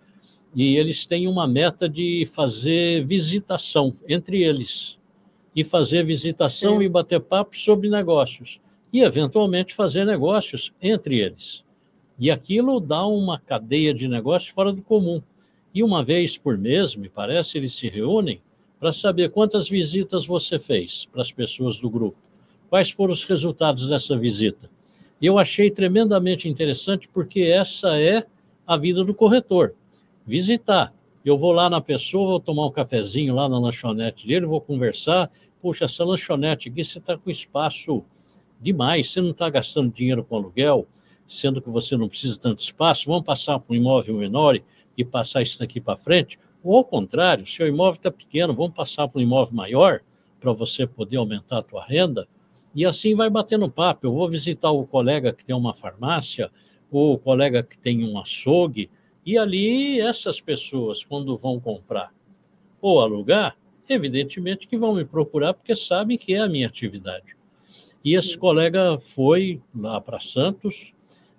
e 0.56 0.78
eles 0.78 1.06
têm 1.06 1.28
uma 1.28 1.48
meta 1.48 1.88
de 1.88 2.28
fazer 2.34 3.06
visitação 3.06 3.94
entre 4.10 4.42
eles, 4.42 4.98
e 5.56 5.64
fazer 5.64 6.04
visitação 6.04 6.80
Sim. 6.80 6.86
e 6.86 6.90
bater 6.90 7.20
papo 7.20 7.56
sobre 7.56 7.88
negócios, 7.88 8.60
e 8.92 9.02
eventualmente 9.02 9.76
fazer 9.76 10.06
negócios 10.06 10.74
entre 10.82 11.20
eles. 11.20 11.64
E 12.18 12.32
aquilo 12.32 12.80
dá 12.80 13.06
uma 13.06 13.38
cadeia 13.38 13.94
de 13.94 14.08
negócios 14.08 14.52
fora 14.52 14.74
do 14.74 14.82
comum. 14.82 15.22
E 15.72 15.84
uma 15.84 16.04
vez 16.04 16.36
por 16.36 16.58
mês, 16.58 16.96
me 16.96 17.10
parece, 17.10 17.60
eles 17.60 17.74
se 17.74 17.88
reúnem 17.88 18.42
para 18.80 18.92
saber 18.92 19.30
quantas 19.30 19.70
visitas 19.70 20.26
você 20.26 20.58
fez 20.58 21.06
para 21.06 21.22
as 21.22 21.32
pessoas 21.32 21.80
do 21.80 21.92
grupo. 21.92 22.31
Quais 22.72 22.90
foram 22.90 23.12
os 23.12 23.26
resultados 23.26 23.90
dessa 23.90 24.18
visita? 24.18 24.70
Eu 25.22 25.38
achei 25.38 25.70
tremendamente 25.70 26.48
interessante 26.48 27.06
porque 27.10 27.42
essa 27.42 28.00
é 28.00 28.26
a 28.66 28.78
vida 28.78 29.04
do 29.04 29.14
corretor. 29.14 29.76
Visitar. 30.26 30.94
Eu 31.26 31.38
vou 31.38 31.52
lá 31.52 31.70
na 31.70 31.82
pessoa, 31.82 32.30
vou 32.30 32.40
tomar 32.40 32.66
um 32.66 32.72
cafezinho 32.72 33.36
lá 33.36 33.50
na 33.50 33.60
lanchonete 33.60 34.26
dele, 34.26 34.46
vou 34.46 34.62
conversar. 34.62 35.30
Puxa, 35.60 35.84
essa 35.84 36.06
lanchonete 36.06 36.70
aqui, 36.70 36.82
você 36.82 37.00
está 37.00 37.18
com 37.18 37.30
espaço 37.30 38.06
demais, 38.62 39.12
você 39.12 39.20
não 39.20 39.32
está 39.32 39.50
gastando 39.50 39.92
dinheiro 39.92 40.24
com 40.24 40.38
aluguel, 40.38 40.88
sendo 41.28 41.62
que 41.62 41.70
você 41.70 41.98
não 41.98 42.08
precisa 42.08 42.38
tanto 42.38 42.64
espaço, 42.64 43.06
vamos 43.06 43.26
passar 43.26 43.60
para 43.60 43.74
um 43.74 43.76
imóvel 43.76 44.16
menor 44.16 44.58
e 44.98 45.04
passar 45.04 45.42
isso 45.42 45.60
daqui 45.60 45.82
para 45.82 46.00
frente. 46.00 46.40
Ou 46.64 46.78
ao 46.78 46.86
contrário, 46.86 47.46
se 47.46 47.62
o 47.62 47.68
imóvel 47.68 47.98
está 47.98 48.10
pequeno, 48.10 48.54
vamos 48.54 48.74
passar 48.74 49.10
para 49.10 49.20
um 49.20 49.24
imóvel 49.24 49.54
maior 49.54 50.00
para 50.40 50.54
você 50.54 50.88
poder 50.88 51.18
aumentar 51.18 51.58
a 51.58 51.64
tua 51.64 51.84
renda. 51.84 52.30
E 52.74 52.86
assim 52.86 53.16
vai 53.16 53.30
batendo 53.30 53.70
papo. 53.70 54.08
Eu 54.08 54.14
vou 54.14 54.30
visitar 54.30 54.72
o 54.72 54.88
colega 54.88 55.34
que 55.34 55.44
tem 55.44 55.56
uma 55.56 55.76
farmácia, 55.76 56.50
ou 56.90 57.14
o 57.14 57.18
colega 57.18 57.64
que 57.64 57.78
tem 57.78 58.04
um 58.04 58.20
açougue, 58.20 58.90
e 59.26 59.38
ali 59.38 60.00
essas 60.00 60.42
pessoas, 60.42 61.06
quando 61.06 61.38
vão 61.38 61.60
comprar 61.60 62.14
ou 62.82 63.00
alugar, 63.00 63.56
evidentemente 63.88 64.68
que 64.68 64.78
vão 64.78 64.96
me 64.96 65.06
procurar 65.06 65.54
porque 65.54 65.76
sabem 65.76 66.18
que 66.18 66.34
é 66.34 66.40
a 66.40 66.50
minha 66.50 66.68
atividade. 66.68 67.36
E 68.04 68.10
Sim. 68.10 68.18
esse 68.18 68.38
colega 68.38 68.98
foi 69.00 69.62
lá 69.76 70.02
para 70.02 70.20
Santos 70.20 70.94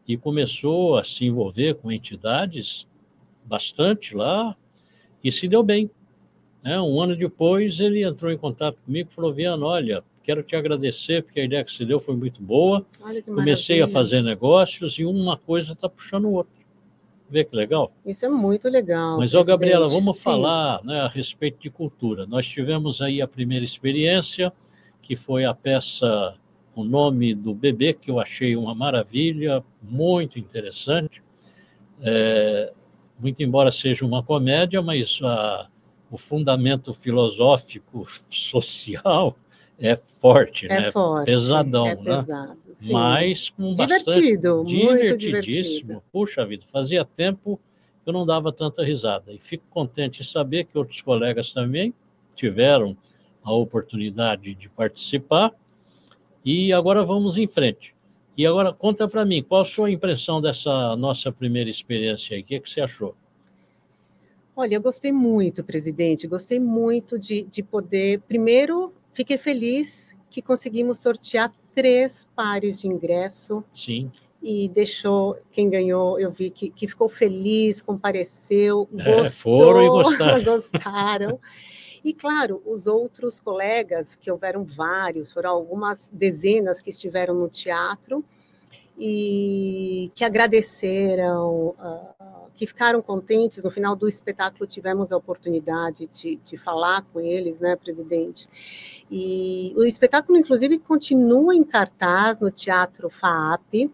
e 0.07 0.17
começou 0.17 0.97
a 0.97 1.05
se 1.05 1.25
envolver 1.25 1.75
com 1.75 1.91
entidades 1.91 2.87
bastante 3.45 4.15
lá 4.15 4.57
e 5.23 5.33
se 5.33 5.49
deu 5.49 5.63
bem. 5.63 5.91
Né? 6.63 6.81
Um 6.81 7.01
ano 7.01 7.17
depois, 7.17 7.81
ele 7.81 8.05
entrou 8.05 8.31
em 8.31 8.39
contato 8.39 8.79
comigo 8.85 9.11
e 9.11 9.15
falou: 9.15 9.33
Viano, 9.33 9.67
olha, 9.67 10.05
quero 10.23 10.43
te 10.43 10.57
agradecer 10.57 11.23
porque 11.23 11.41
a 11.41 11.45
ideia 11.45 11.65
que 11.65 11.71
você 11.71 11.85
deu 11.85 11.99
foi 11.99 12.17
muito 12.17 12.43
boa. 12.43 12.87
Comecei 13.25 13.83
a 13.83 13.89
fazer 13.89 14.23
negócios 14.23 14.99
e 14.99 15.05
uma 15.05 15.37
coisa 15.37 15.73
está 15.73 15.89
puxando 15.89 16.31
outra. 16.31 16.63
Vê 17.29 17.45
que 17.45 17.57
legal? 17.57 17.91
Isso 18.05 18.27
é 18.27 18.29
muito 18.29 18.69
legal. 18.69 19.19
Mas, 19.19 19.35
ó, 19.35 19.43
Gabriela, 19.43 19.89
vamos 19.89 20.19
Sim. 20.19 20.23
falar 20.23 20.85
né, 20.85 21.01
a 21.01 21.09
respeito 21.09 21.59
de 21.61 21.71
cultura. 21.71 22.27
Nós 22.27 22.47
tivemos 22.47 23.01
aí 23.01 23.23
a 23.23 23.27
primeira 23.27 23.65
experiência, 23.65 24.53
que 25.01 25.17
foi 25.17 25.45
a 25.45 25.55
peça 25.55 26.37
o 26.75 26.85
nome 26.85 27.35
do 27.35 27.55
bebê, 27.55 27.93
que 27.93 28.11
eu 28.11 28.19
achei 28.19 28.57
uma 28.57 28.75
maravilha, 28.75 29.63
muito 29.83 30.39
interessante. 30.39 31.23
É, 32.01 32.73
muito 33.19 33.43
embora 33.43 33.71
seja 33.71 34.05
uma 34.05 34.23
comédia, 34.23 34.83
mas 34.83 35.21
a, 35.23 35.69
o 36.11 36.19
fundamento 36.19 36.93
filosófico, 36.93 38.07
social, 38.29 39.37
é 39.83 39.97
forte, 39.97 40.67
é 40.67 40.81
né? 40.81 40.93
Forte, 40.93 41.27
Pesadão, 41.27 41.87
é 41.87 41.97
né? 41.97 42.17
Pesado, 42.17 42.59
sim. 42.73 42.93
Mas 42.93 43.51
com 43.51 43.75
divertido, 43.75 44.63
bastante... 44.63 44.85
muito 44.85 45.19
divertidíssimo. 45.19 45.81
divertido. 45.81 46.03
Puxa 46.13 46.47
vida, 46.47 46.65
fazia 46.73 47.05
tempo 47.05 47.59
que 48.03 48.09
eu 48.09 48.13
não 48.13 48.25
dava 48.25 48.53
tanta 48.53 48.85
risada. 48.85 49.33
E 49.33 49.39
fico 49.39 49.65
contente 49.69 50.23
em 50.23 50.25
saber 50.25 50.65
que 50.65 50.79
outros 50.79 51.03
colegas 51.03 51.51
também 51.51 51.93
tiveram 52.37 52.97
a 53.43 53.53
oportunidade 53.53 54.55
de 54.55 54.69
participar. 54.69 55.53
E 56.45 56.73
agora 56.73 57.05
vamos 57.05 57.37
em 57.37 57.49
frente. 57.49 57.93
E 58.37 58.47
agora 58.47 58.73
conta 58.73 59.09
para 59.09 59.25
mim, 59.25 59.43
qual 59.43 59.63
a 59.63 59.65
sua 59.65 59.91
impressão 59.91 60.41
dessa 60.41 60.97
nossa 60.97 61.31
primeira 61.31 61.69
experiência 61.69 62.37
aí? 62.37 62.43
O 62.43 62.45
que, 62.45 62.55
é 62.55 62.61
que 62.61 62.71
você 62.71 62.81
achou? 62.81 63.17
Olha, 64.55 64.77
eu 64.77 64.83
gostei 64.83 65.11
muito, 65.11 65.65
presidente. 65.65 66.27
Gostei 66.27 66.61
muito 66.61 67.19
de, 67.19 67.43
de 67.43 67.63
poder. 67.63 68.21
Primeiro, 68.21 68.93
fiquei 69.13 69.39
feliz 69.39 70.15
que 70.31 70.43
conseguimos 70.43 70.99
sortear 71.01 71.53
três 71.75 72.27
pares 72.35 72.81
de 72.81 72.87
ingresso. 72.89 73.65
Sim. 73.71 74.11
E 74.43 74.69
deixou 74.69 75.39
quem 75.53 75.71
ganhou, 75.71 76.19
eu 76.19 76.31
vi 76.31 76.51
que, 76.51 76.69
que 76.69 76.89
ficou 76.89 77.09
feliz, 77.09 77.81
compareceu, 77.81 78.89
É, 78.99 79.15
gostou, 79.23 79.59
foram 79.59 79.85
e 79.85 79.89
gostaram. 80.03 80.45
gostaram. 80.45 81.41
E, 82.05 82.13
claro, 82.13 82.61
os 82.67 82.89
outros 82.89 83.39
colegas, 83.39 84.17
que 84.17 84.29
houveram 84.31 84.65
vários, 84.65 85.33
foram 85.33 85.51
algumas 85.51 86.11
dezenas 86.11 86.81
que 86.81 86.91
estiveram 86.91 87.35
no 87.35 87.49
teatro 87.49 88.25
e 88.99 90.11
que 90.15 90.25
agradeceram, 90.25 91.69
uh, 91.79 92.22
que 92.55 92.67
ficaram 92.67 93.01
contentes. 93.03 93.65
No 93.65 93.71
final 93.71 93.97
do 93.97 94.09
espetáculo, 94.09 94.67
tivemos 94.67 95.13
a 95.13 95.17
oportunidade 95.17 96.07
de, 96.07 96.37
de 96.37 96.57
falar 96.57 97.03
com 97.13 97.21
eles, 97.21 97.61
né, 97.61 97.77
presidente? 97.77 98.49
E 99.11 99.73
o 99.77 99.85
espetáculo, 99.85 100.39
inclusive, 100.39 100.79
continua 100.79 101.55
em 101.55 101.65
cartaz 101.65 102.41
no 102.41 102.51
Teatro 102.51 103.09
FAAP. 103.11 103.91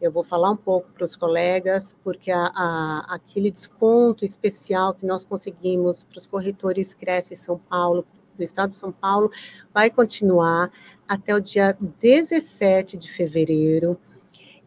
Eu 0.00 0.10
vou 0.10 0.24
falar 0.24 0.50
um 0.50 0.56
pouco 0.56 0.90
para 0.92 1.04
os 1.04 1.14
colegas, 1.14 1.94
porque 2.02 2.30
a, 2.32 2.50
a, 2.54 3.14
aquele 3.14 3.50
desconto 3.50 4.24
especial 4.24 4.94
que 4.94 5.06
nós 5.06 5.24
conseguimos 5.24 6.02
para 6.02 6.18
os 6.18 6.26
corretores 6.26 6.92
Cresce 6.92 7.36
São 7.36 7.56
Paulo, 7.56 8.04
do 8.36 8.42
Estado 8.42 8.70
de 8.70 8.76
São 8.76 8.90
Paulo, 8.90 9.30
vai 9.72 9.90
continuar 9.90 10.72
até 11.06 11.34
o 11.34 11.40
dia 11.40 11.76
17 12.00 12.96
de 12.96 13.12
fevereiro. 13.12 13.98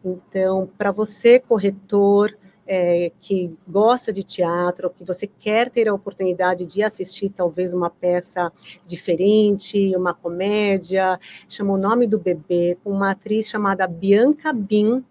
Então, 0.04 0.70
para 0.78 0.92
você, 0.92 1.40
corretor, 1.40 2.36
é, 2.66 3.12
que 3.20 3.56
gosta 3.66 4.12
de 4.12 4.22
teatro, 4.22 4.90
que 4.90 5.04
você 5.04 5.26
quer 5.26 5.70
ter 5.70 5.88
a 5.88 5.94
oportunidade 5.94 6.66
de 6.66 6.82
assistir 6.82 7.30
talvez 7.30 7.72
uma 7.72 7.88
peça 7.88 8.52
diferente, 8.86 9.94
uma 9.96 10.12
comédia, 10.12 11.18
chama 11.48 11.74
o 11.74 11.78
nome 11.78 12.06
do 12.06 12.18
bebê, 12.18 12.76
com 12.82 12.90
uma 12.90 13.12
atriz 13.12 13.48
chamada 13.48 13.86
Bianca 13.86 14.52
Bin, 14.52 15.04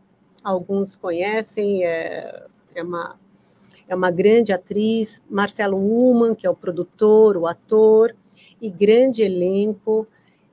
alguns 0.44 0.96
conhecem, 0.96 1.86
é, 1.86 2.46
é, 2.76 2.84
uma, 2.84 3.18
é 3.88 3.96
uma 3.96 4.12
grande 4.12 4.52
atriz, 4.52 5.22
Marcelo 5.30 5.78
Uman, 5.78 6.36
que 6.36 6.46
é 6.46 6.50
o 6.50 6.56
produtor, 6.56 7.38
o 7.38 7.48
ator, 7.48 8.16
e 8.62 8.70
grande 8.70 9.22
elenco 9.22 10.08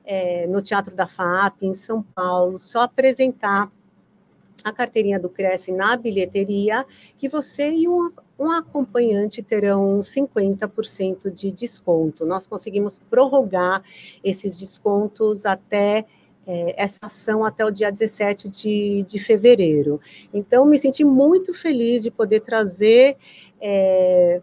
é, 0.05 0.47
no 0.47 0.61
Teatro 0.61 0.95
da 0.95 1.07
FAP, 1.07 1.63
em 1.63 1.73
São 1.73 2.01
Paulo, 2.01 2.59
só 2.59 2.81
apresentar 2.81 3.71
a 4.63 4.71
carteirinha 4.71 5.19
do 5.19 5.29
Cresce 5.29 5.71
na 5.71 5.95
bilheteria, 5.97 6.85
que 7.17 7.27
você 7.27 7.69
e 7.69 7.87
um, 7.87 8.11
um 8.39 8.49
acompanhante 8.49 9.43
terão 9.43 9.99
50% 10.01 11.31
de 11.31 11.51
desconto. 11.51 12.25
Nós 12.25 12.47
conseguimos 12.47 12.97
prorrogar 13.09 13.83
esses 14.23 14.57
descontos 14.57 15.45
até 15.45 16.05
é, 16.45 16.75
essa 16.81 16.99
ação 17.03 17.45
até 17.45 17.65
o 17.65 17.71
dia 17.71 17.91
17 17.91 18.49
de, 18.49 19.05
de 19.07 19.19
fevereiro. 19.19 19.99
Então, 20.33 20.65
me 20.65 20.77
senti 20.77 21.03
muito 21.03 21.53
feliz 21.53 22.03
de 22.03 22.11
poder 22.11 22.41
trazer, 22.41 23.17
é, 23.61 24.41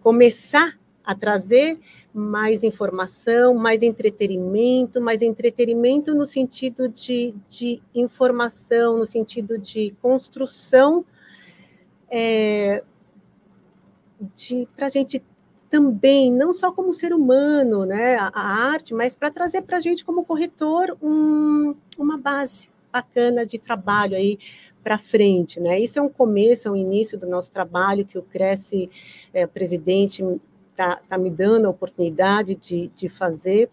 começar 0.00 0.78
a 1.04 1.14
trazer 1.14 1.78
mais 2.14 2.62
informação, 2.62 3.54
mais 3.54 3.82
entretenimento, 3.82 5.00
mais 5.00 5.22
entretenimento 5.22 6.14
no 6.14 6.26
sentido 6.26 6.88
de, 6.88 7.34
de 7.48 7.82
informação, 7.94 8.98
no 8.98 9.06
sentido 9.06 9.58
de 9.58 9.94
construção, 10.02 11.04
é, 12.10 12.82
para 14.76 14.86
a 14.86 14.90
gente 14.90 15.22
também, 15.70 16.30
não 16.30 16.52
só 16.52 16.70
como 16.70 16.92
ser 16.92 17.14
humano, 17.14 17.86
né, 17.86 18.16
a, 18.16 18.30
a 18.34 18.72
arte, 18.72 18.92
mas 18.92 19.16
para 19.16 19.30
trazer 19.30 19.62
para 19.62 19.78
a 19.78 19.80
gente 19.80 20.04
como 20.04 20.22
corretor 20.22 20.96
um, 21.02 21.74
uma 21.96 22.18
base 22.18 22.68
bacana 22.92 23.46
de 23.46 23.58
trabalho 23.58 24.14
aí 24.14 24.38
para 24.84 24.98
frente, 24.98 25.60
né? 25.60 25.80
Isso 25.80 25.98
é 25.98 26.02
um 26.02 26.08
começo, 26.08 26.68
é 26.68 26.70
um 26.70 26.76
início 26.76 27.16
do 27.16 27.26
nosso 27.26 27.50
trabalho 27.50 28.04
que 28.04 28.18
o 28.18 28.22
Cresce, 28.22 28.90
é, 29.32 29.46
presidente, 29.46 30.22
está 30.82 30.96
tá 31.08 31.18
me 31.18 31.30
dando 31.30 31.66
a 31.66 31.70
oportunidade 31.70 32.54
de, 32.54 32.88
de 32.88 33.08
fazer. 33.08 33.70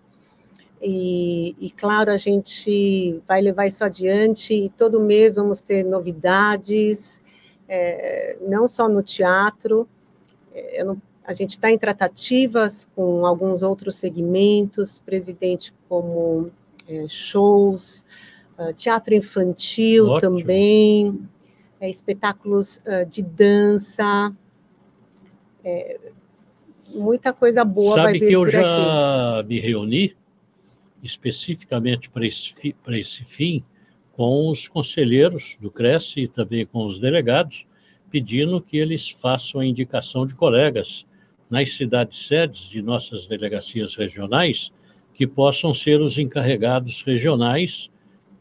E, 0.82 1.56
e, 1.60 1.72
claro, 1.72 2.12
a 2.12 2.18
gente 2.18 3.22
vai 3.28 3.42
levar 3.42 3.68
isso 3.68 3.84
adiante 3.84 4.54
e 4.54 4.70
todo 4.70 5.00
mês 5.00 5.36
vamos 5.36 5.62
ter 5.62 5.84
novidades, 5.84 7.22
é, 7.68 8.38
não 8.48 8.68
só 8.68 8.88
no 8.88 9.04
teatro. 9.04 9.88
É, 10.54 10.84
não, 10.84 11.02
a 11.24 11.34
gente 11.34 11.52
está 11.52 11.70
em 11.70 11.78
tratativas 11.78 12.88
com 12.96 13.26
alguns 13.26 13.62
outros 13.62 13.98
segmentos, 13.98 15.00
presidente, 15.00 15.74
como 15.90 16.50
é, 16.88 17.08
shows, 17.08 18.06
uh, 18.58 18.74
teatro 18.74 19.14
infantil 19.14 20.08
Ótimo. 20.08 20.40
também, 20.40 21.30
é, 21.80 21.90
espetáculos 21.90 22.78
uh, 22.78 23.06
de 23.08 23.22
dança. 23.22 24.34
Muita 26.94 27.32
coisa 27.34 27.64
boa 27.64 27.96
Sabe 27.96 28.04
vai 28.04 28.14
vir 28.14 28.28
que 28.28 28.34
eu 28.34 28.48
já 28.48 29.40
aqui. 29.40 29.48
me 29.48 29.60
reuni 29.60 30.16
especificamente 31.04 32.10
para 32.10 32.26
esse, 32.26 32.54
esse 32.90 33.24
fim 33.24 33.64
com 34.14 34.50
os 34.50 34.68
conselheiros 34.68 35.58
do 35.62 35.72
Cresce 35.72 36.22
e 36.22 36.28
também 36.28 36.66
com 36.66 36.86
os 36.86 37.00
delegados, 37.00 37.66
pedindo 38.12 38.60
que 38.62 38.78
eles 38.78 39.10
façam 39.10 39.62
a 39.62 39.66
indicação 39.66 40.28
de 40.28 40.36
colegas 40.36 41.06
nas 41.50 41.70
cidades 41.70 42.28
sedes 42.28 42.62
de 42.68 42.82
nossas 42.82 43.26
delegacias 43.28 43.96
regionais 43.96 44.72
que 45.14 45.26
possam 45.26 45.74
ser 45.74 46.02
os 46.02 46.18
encarregados 46.18 47.02
regionais 47.02 47.90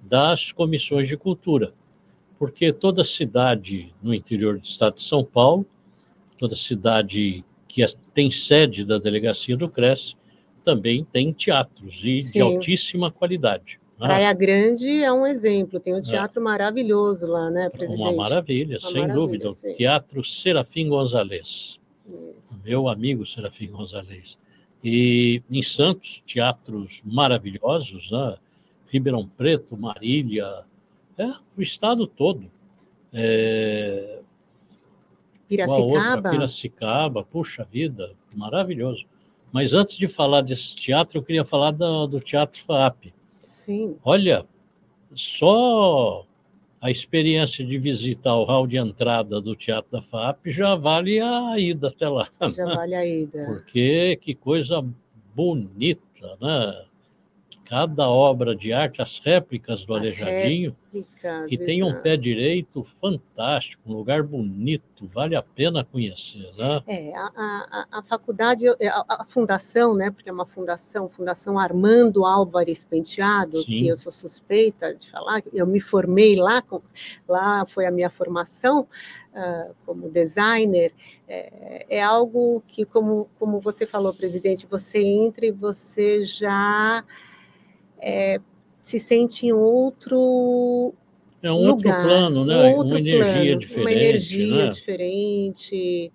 das 0.02 0.52
comissões 0.52 1.08
de 1.08 1.16
cultura. 1.16 1.72
Porque 2.38 2.72
toda 2.72 3.02
cidade 3.02 3.92
no 4.02 4.14
interior 4.14 4.58
do 4.58 4.64
estado 4.64 4.96
de 4.96 5.02
São 5.02 5.24
Paulo, 5.24 5.66
toda 6.36 6.54
cidade 6.54 7.44
que 7.78 7.82
é- 7.84 7.94
tem 8.12 8.28
sede 8.28 8.84
da 8.84 8.98
delegacia 8.98 9.56
do 9.56 9.68
Cresce, 9.68 10.16
também 10.64 11.04
tem 11.12 11.32
teatros 11.32 12.00
e 12.02 12.16
de 12.16 12.22
Sim. 12.24 12.40
altíssima 12.40 13.08
qualidade. 13.08 13.78
né? 14.00 14.06
Praia 14.08 14.32
Grande 14.32 15.02
é 15.02 15.12
um 15.12 15.24
exemplo, 15.24 15.78
tem 15.78 15.94
um 15.94 16.00
teatro 16.00 16.42
maravilhoso 16.42 17.26
lá, 17.26 17.48
né, 17.50 17.68
presidente? 17.68 18.00
Uma 18.00 18.12
maravilha, 18.12 18.78
Uma 18.80 18.90
sem 18.90 19.00
maravilha, 19.00 19.14
dúvida. 19.14 19.48
O 19.48 19.52
sim. 19.52 19.72
Teatro 19.74 20.24
Serafim 20.24 20.88
Gonzalez, 20.88 21.78
Isso. 22.38 22.60
meu 22.64 22.88
amigo 22.88 23.24
Serafim 23.24 23.68
Gonzalez. 23.68 24.38
E 24.82 25.40
em 25.50 25.62
Santos, 25.62 26.22
teatros 26.26 27.00
maravilhosos, 27.04 28.10
né? 28.10 28.36
Ribeirão 28.88 29.26
Preto, 29.28 29.76
Marília, 29.76 30.64
é, 31.16 31.26
o 31.56 31.62
estado 31.62 32.06
todo. 32.08 32.50
É, 33.12 34.17
Uma 35.50 35.76
outra, 35.78 36.00
Piracicaba? 36.00 36.30
Piracicaba, 36.30 37.24
puxa 37.24 37.66
vida, 37.70 38.14
maravilhoso. 38.36 39.04
Mas 39.52 39.72
antes 39.72 39.96
de 39.96 40.06
falar 40.06 40.42
desse 40.42 40.76
teatro, 40.76 41.18
eu 41.18 41.22
queria 41.22 41.44
falar 41.44 41.70
do, 41.70 42.06
do 42.06 42.20
Teatro 42.20 42.60
FAP. 42.60 43.12
Sim, 43.38 43.96
Olha, 44.04 44.44
só 45.14 46.26
a 46.80 46.90
experiência 46.90 47.64
de 47.64 47.78
visitar 47.78 48.36
o 48.36 48.44
hall 48.44 48.66
de 48.66 48.76
entrada 48.76 49.40
do 49.40 49.56
Teatro 49.56 49.90
da 49.90 50.02
FAP 50.02 50.46
já 50.46 50.74
vale 50.74 51.18
a 51.18 51.58
ida 51.58 51.88
até 51.88 52.08
lá. 52.08 52.28
já 52.50 52.64
vale 52.66 52.94
a 52.94 53.06
ida. 53.06 53.46
Porque 53.46 54.16
que 54.20 54.34
coisa 54.34 54.84
bonita, 55.34 56.36
né? 56.40 56.84
Cada 57.68 58.08
obra 58.08 58.56
de 58.56 58.72
arte, 58.72 59.02
as 59.02 59.18
réplicas 59.18 59.84
do 59.84 59.92
As 59.94 60.00
Aleijadinho, 60.00 60.74
Ricas, 60.90 61.52
e 61.52 61.58
tem 61.58 61.82
um 61.82 62.00
pé 62.00 62.16
direito 62.16 62.82
fantástico, 62.82 63.82
um 63.86 63.92
lugar 63.94 64.22
bonito, 64.22 65.06
vale 65.06 65.36
a 65.36 65.42
pena 65.42 65.84
conhecer, 65.84 66.50
né? 66.56 66.82
É, 66.86 67.14
a, 67.14 67.30
a, 67.36 67.86
a- 67.98 68.02
faculdade, 68.02 68.66
a, 68.68 68.76
a 69.06 69.24
fundação, 69.28 69.94
né, 69.94 70.10
porque 70.10 70.30
é 70.30 70.32
uma 70.32 70.46
fundação, 70.46 71.10
Fundação 71.10 71.58
Armando 71.58 72.24
Álvares 72.24 72.84
Penteado, 72.84 73.58
Sim. 73.58 73.64
que 73.66 73.88
eu 73.88 73.98
sou 73.98 74.10
suspeita 74.10 74.94
de 74.94 75.10
falar, 75.10 75.42
eu 75.52 75.66
me 75.66 75.78
formei 75.78 76.36
lá, 76.36 76.62
com- 76.62 76.80
lá 77.28 77.66
foi 77.66 77.84
a 77.84 77.90
minha 77.90 78.08
formação 78.08 78.88
ah, 79.34 79.68
como 79.84 80.08
designer, 80.08 80.92
é, 81.28 81.84
é 81.90 82.02
algo 82.02 82.62
que, 82.66 82.86
como, 82.86 83.28
como 83.38 83.60
você 83.60 83.84
falou, 83.84 84.14
presidente, 84.14 84.66
você 84.66 85.00
entra 85.02 85.44
e 85.44 85.50
você 85.50 86.24
já 86.24 87.04
é, 88.00 88.40
se 88.82 88.98
sente 88.98 89.46
em 89.46 89.52
outro 89.52 90.94
É 91.42 91.50
um 91.50 91.56
outro 91.56 91.88
lugar, 91.88 92.02
plano, 92.02 92.40
um 92.42 92.44
né? 92.44 92.74
outro 92.74 92.94
uma 92.94 93.00
energia 93.00 93.32
plano, 93.44 93.58
diferente, 93.58 93.80
uma 93.80 93.92
energia 93.92 94.64
né? 94.64 94.68
diferente, 94.68 96.12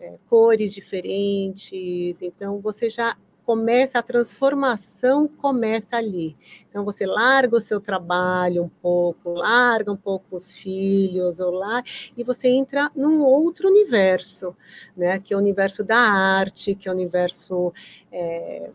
é, 0.00 0.14
cores 0.28 0.72
diferentes. 0.72 2.22
Então 2.22 2.60
você 2.60 2.88
já 2.88 3.16
começa 3.44 3.98
a 3.98 4.02
transformação 4.02 5.26
começa 5.26 5.96
ali. 5.96 6.36
Então 6.68 6.84
você 6.84 7.04
larga 7.04 7.56
o 7.56 7.60
seu 7.60 7.80
trabalho 7.80 8.62
um 8.62 8.68
pouco, 8.68 9.32
larga 9.32 9.90
um 9.90 9.96
pouco 9.96 10.36
os 10.36 10.50
filhos 10.50 11.40
ou 11.40 11.50
lá 11.50 11.82
e 12.16 12.22
você 12.22 12.48
entra 12.48 12.90
num 12.94 13.22
outro 13.22 13.68
universo, 13.68 14.56
né? 14.96 15.18
Que 15.18 15.34
é 15.34 15.36
o 15.36 15.40
universo 15.40 15.82
da 15.82 15.98
arte, 15.98 16.74
que 16.74 16.88
é 16.88 16.90
o 16.90 16.94
universo 16.94 17.72
é, 18.10 18.70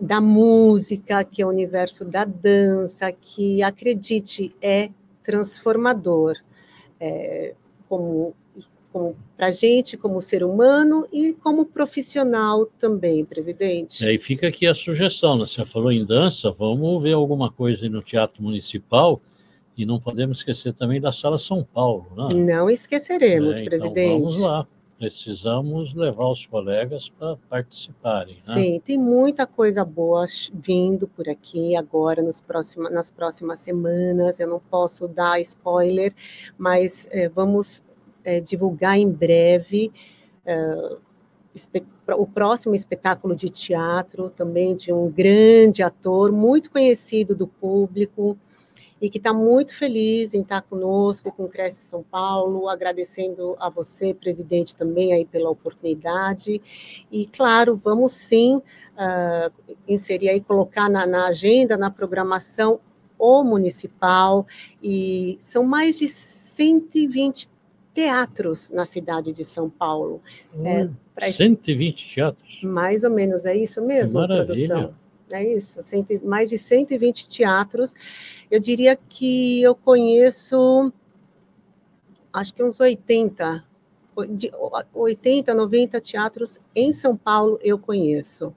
da 0.00 0.20
música, 0.20 1.24
que 1.24 1.42
é 1.42 1.46
o 1.46 1.48
universo 1.48 2.04
da 2.04 2.24
dança, 2.24 3.10
que 3.12 3.62
acredite 3.62 4.54
é 4.60 4.90
transformador, 5.22 6.36
é, 7.00 7.54
como, 7.88 8.34
como 8.92 9.16
para 9.36 9.46
a 9.46 9.50
gente, 9.50 9.96
como 9.96 10.20
ser 10.22 10.42
humano 10.42 11.06
e 11.12 11.32
como 11.34 11.64
profissional 11.66 12.66
também, 12.78 13.24
presidente. 13.24 14.04
E 14.04 14.08
aí 14.08 14.18
fica 14.18 14.48
aqui 14.48 14.66
a 14.66 14.74
sugestão, 14.74 15.36
né? 15.38 15.46
Você 15.46 15.64
falou 15.64 15.92
em 15.92 16.04
dança, 16.04 16.50
vamos 16.50 17.02
ver 17.02 17.12
alguma 17.12 17.50
coisa 17.50 17.88
no 17.88 18.02
Teatro 18.02 18.42
Municipal 18.42 19.20
e 19.76 19.86
não 19.86 20.00
podemos 20.00 20.38
esquecer 20.38 20.72
também 20.72 21.00
da 21.00 21.12
Sala 21.12 21.38
São 21.38 21.62
Paulo, 21.62 22.06
né? 22.16 22.28
Não 22.34 22.68
esqueceremos, 22.68 23.58
É, 23.58 23.62
então 23.62 23.64
presidente. 23.68 24.18
vamos 24.18 24.40
lá, 24.40 24.66
precisamos 24.98 25.94
levar 25.94 26.26
os 26.28 26.44
colegas 26.44 27.08
para 27.08 27.36
participarem, 27.48 28.34
né? 28.34 28.40
Sim, 28.40 28.80
tem 28.84 28.98
muita 28.98 29.46
coisa 29.46 29.84
boa 29.84 30.24
vindo 30.52 31.06
por 31.06 31.28
aqui 31.28 31.76
agora 31.76 32.22
nos 32.22 32.40
próxima, 32.40 32.90
nas 32.90 33.10
próximas 33.10 33.60
semanas. 33.60 34.40
Eu 34.40 34.48
não 34.48 34.58
posso 34.58 35.06
dar 35.06 35.40
spoiler, 35.40 36.12
mas 36.58 37.06
eh, 37.10 37.28
vamos 37.28 37.82
eh, 38.24 38.40
divulgar 38.40 38.98
em 38.98 39.08
breve 39.08 39.92
espe- 41.54 41.84
o 42.16 42.26
próximo 42.26 42.74
espetáculo 42.74 43.34
de 43.34 43.48
teatro, 43.50 44.30
também 44.30 44.74
de 44.76 44.92
um 44.92 45.10
grande 45.10 45.82
ator, 45.82 46.32
muito 46.32 46.70
conhecido 46.70 47.34
do 47.34 47.46
público, 47.46 48.36
e 49.00 49.08
que 49.08 49.18
está 49.18 49.32
muito 49.32 49.74
feliz 49.76 50.34
em 50.34 50.40
estar 50.40 50.62
conosco 50.62 51.30
com 51.30 51.44
o 51.44 51.48
Cresce 51.48 51.86
São 51.86 52.02
Paulo, 52.02 52.68
agradecendo 52.68 53.56
a 53.60 53.68
você, 53.70 54.12
presidente, 54.12 54.74
também 54.74 55.12
aí 55.12 55.24
pela 55.24 55.50
oportunidade. 55.50 56.60
E, 57.10 57.26
claro, 57.26 57.76
vamos 57.82 58.12
sim 58.12 58.60
ah, 58.96 59.50
inserir 59.86 60.30
aí, 60.30 60.40
colocar 60.40 60.88
na, 60.90 61.06
na 61.06 61.26
agenda, 61.28 61.76
na 61.76 61.90
programação, 61.90 62.80
o 63.18 63.42
municipal, 63.42 64.46
e 64.82 65.36
são 65.40 65.64
mais 65.64 65.98
de 65.98 66.06
120 66.08 67.48
teatros 67.92 68.70
na 68.70 68.86
cidade 68.86 69.32
de 69.32 69.44
São 69.44 69.68
Paulo. 69.68 70.22
É, 70.64 70.84
Hum, 70.84 70.94
pra- 71.14 71.30
120 71.30 72.14
teatros. 72.14 72.60
Mais 72.62 73.02
ou 73.02 73.10
menos, 73.10 73.44
é 73.44 73.56
isso 73.56 73.82
mesmo, 73.82 74.20
maravilha. 74.20 74.44
produção? 74.68 74.94
É 75.30 75.44
isso, 75.44 75.82
cento- 75.82 76.20
mais 76.24 76.48
de 76.48 76.58
120 76.58 77.28
teatros. 77.28 77.94
Eu 78.50 78.58
diria 78.60 78.96
que 78.96 79.62
eu 79.62 79.74
conheço, 79.74 80.92
acho 82.32 82.54
que 82.54 82.62
uns 82.62 82.80
80, 82.80 83.64
o- 84.16 84.24
de 84.26 84.50
80, 84.94 85.54
90 85.54 86.00
teatros 86.00 86.58
em 86.74 86.92
São 86.92 87.16
Paulo 87.16 87.58
eu 87.62 87.78
conheço. 87.78 88.54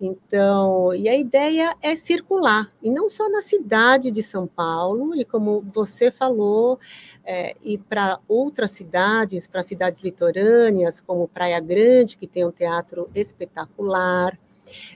Então, 0.00 0.94
e 0.94 1.10
a 1.10 1.14
ideia 1.14 1.76
é 1.82 1.94
circular, 1.94 2.72
e 2.82 2.88
não 2.88 3.06
só 3.10 3.28
na 3.28 3.42
cidade 3.42 4.10
de 4.10 4.22
São 4.22 4.46
Paulo, 4.46 5.14
e 5.14 5.26
como 5.26 5.60
você 5.74 6.10
falou, 6.10 6.78
é, 7.22 7.54
ir 7.62 7.76
para 7.86 8.18
outras 8.26 8.70
cidades, 8.70 9.46
para 9.46 9.62
cidades 9.62 10.00
litorâneas, 10.00 11.02
como 11.02 11.28
Praia 11.28 11.60
Grande, 11.60 12.16
que 12.16 12.26
tem 12.26 12.46
um 12.46 12.50
teatro 12.50 13.10
espetacular, 13.14 14.38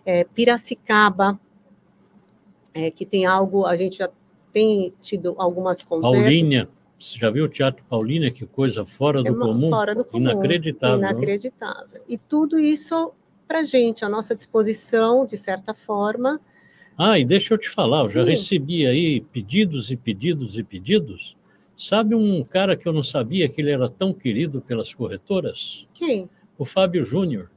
é, 0.04 0.24
Piracicaba, 0.24 1.38
é, 2.72 2.90
que 2.90 3.04
tem 3.06 3.24
algo, 3.26 3.64
a 3.66 3.76
gente 3.76 3.98
já 3.98 4.08
tem 4.52 4.92
tido 5.00 5.34
algumas 5.38 5.82
conversas. 5.82 6.20
Paulínia, 6.22 6.68
você 6.98 7.18
já 7.18 7.30
viu 7.30 7.44
o 7.44 7.48
Teatro 7.48 7.84
Paulínia? 7.88 8.30
Que 8.30 8.46
coisa 8.46 8.84
fora 8.84 9.20
é 9.20 9.24
do 9.24 9.34
uma- 9.34 9.46
comum? 9.46 9.70
fora 9.70 9.94
do 9.94 10.04
comum. 10.04 10.22
Inacreditável. 10.30 10.98
Inacreditável. 10.98 12.00
E 12.08 12.16
tudo 12.18 12.58
isso 12.58 13.12
para 13.46 13.60
a 13.60 13.64
gente, 13.64 14.04
à 14.04 14.08
nossa 14.08 14.34
disposição, 14.34 15.26
de 15.26 15.36
certa 15.36 15.74
forma. 15.74 16.40
Ah, 16.96 17.18
e 17.18 17.24
deixa 17.24 17.54
eu 17.54 17.58
te 17.58 17.68
falar, 17.68 18.02
eu 18.04 18.08
já 18.08 18.22
Sim. 18.24 18.30
recebi 18.30 18.86
aí 18.86 19.20
pedidos 19.20 19.90
e 19.90 19.96
pedidos 19.96 20.56
e 20.56 20.62
pedidos. 20.62 21.36
Sabe 21.76 22.14
um 22.14 22.44
cara 22.44 22.76
que 22.76 22.86
eu 22.86 22.92
não 22.92 23.02
sabia 23.02 23.48
que 23.48 23.60
ele 23.60 23.72
era 23.72 23.88
tão 23.90 24.12
querido 24.14 24.60
pelas 24.60 24.94
corretoras? 24.94 25.88
Quem? 25.92 26.30
O 26.56 26.64
Fábio 26.64 27.04
Júnior. 27.04 27.50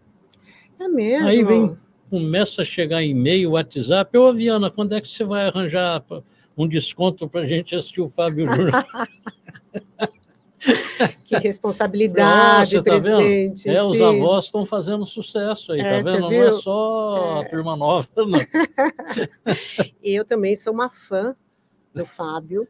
É 0.80 0.88
mesmo? 0.88 1.28
Aí 1.28 1.44
vem- 1.44 1.78
Começa 2.10 2.62
a 2.62 2.66
chegar 2.66 3.04
e-mail, 3.04 3.52
WhatsApp. 3.52 4.18
Ô, 4.18 4.34
Viana, 4.34 4.72
quando 4.72 4.94
é 4.96 5.02
que 5.02 5.08
você 5.08 5.24
vai 5.24 5.48
arranjar 5.48 6.04
um 6.58 6.68
desconto 6.68 7.28
para 7.28 7.42
a 7.42 7.46
gente 7.46 7.76
assistir 7.76 8.02
o 8.02 8.08
Fábio 8.08 8.48
Júnior? 8.56 8.72
Que 11.26 11.36
responsabilidade, 11.38 12.78
Nossa, 12.78 12.84
tá 12.90 12.98
vendo? 12.98 13.18
presidente. 13.18 13.70
É, 13.70 13.84
os 13.84 14.02
avós 14.02 14.46
estão 14.46 14.66
fazendo 14.66 15.06
sucesso 15.06 15.72
aí, 15.74 15.82
É, 15.82 15.98
tá 16.02 16.12
vendo? 16.12 16.22
Não 16.22 16.32
é 16.32 16.52
só 16.52 17.40
a 17.40 17.42
É. 17.42 17.50
turma 17.50 17.76
nova, 17.76 18.08
não. 18.16 18.40
Eu 20.02 20.26
também 20.26 20.56
sou 20.56 20.74
uma 20.74 20.90
fã 20.90 21.36
do 21.94 22.06
Fábio. 22.06 22.68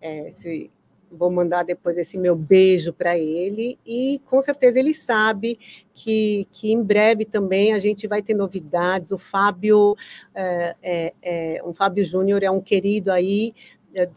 É, 0.00 0.30
se- 0.30 0.70
vou 1.10 1.30
mandar 1.30 1.64
depois 1.64 1.96
esse 1.96 2.16
meu 2.16 2.36
beijo 2.36 2.92
para 2.92 3.18
ele. 3.18 3.78
E 3.86 4.20
com 4.26 4.40
certeza 4.40 4.78
ele 4.78 4.94
sabe 4.94 5.58
que, 5.94 6.46
que 6.52 6.72
em 6.72 6.82
breve 6.82 7.24
também 7.24 7.72
a 7.72 7.78
gente 7.78 8.06
vai 8.06 8.22
ter 8.22 8.34
novidades. 8.34 9.10
O 9.10 9.18
Fábio, 9.18 9.96
é, 10.34 10.76
é, 10.82 11.14
é, 11.22 11.62
um 11.64 11.72
Fábio 11.72 12.04
Júnior 12.04 12.42
é 12.42 12.50
um 12.50 12.60
querido 12.60 13.10
aí. 13.10 13.54
é 13.94 14.08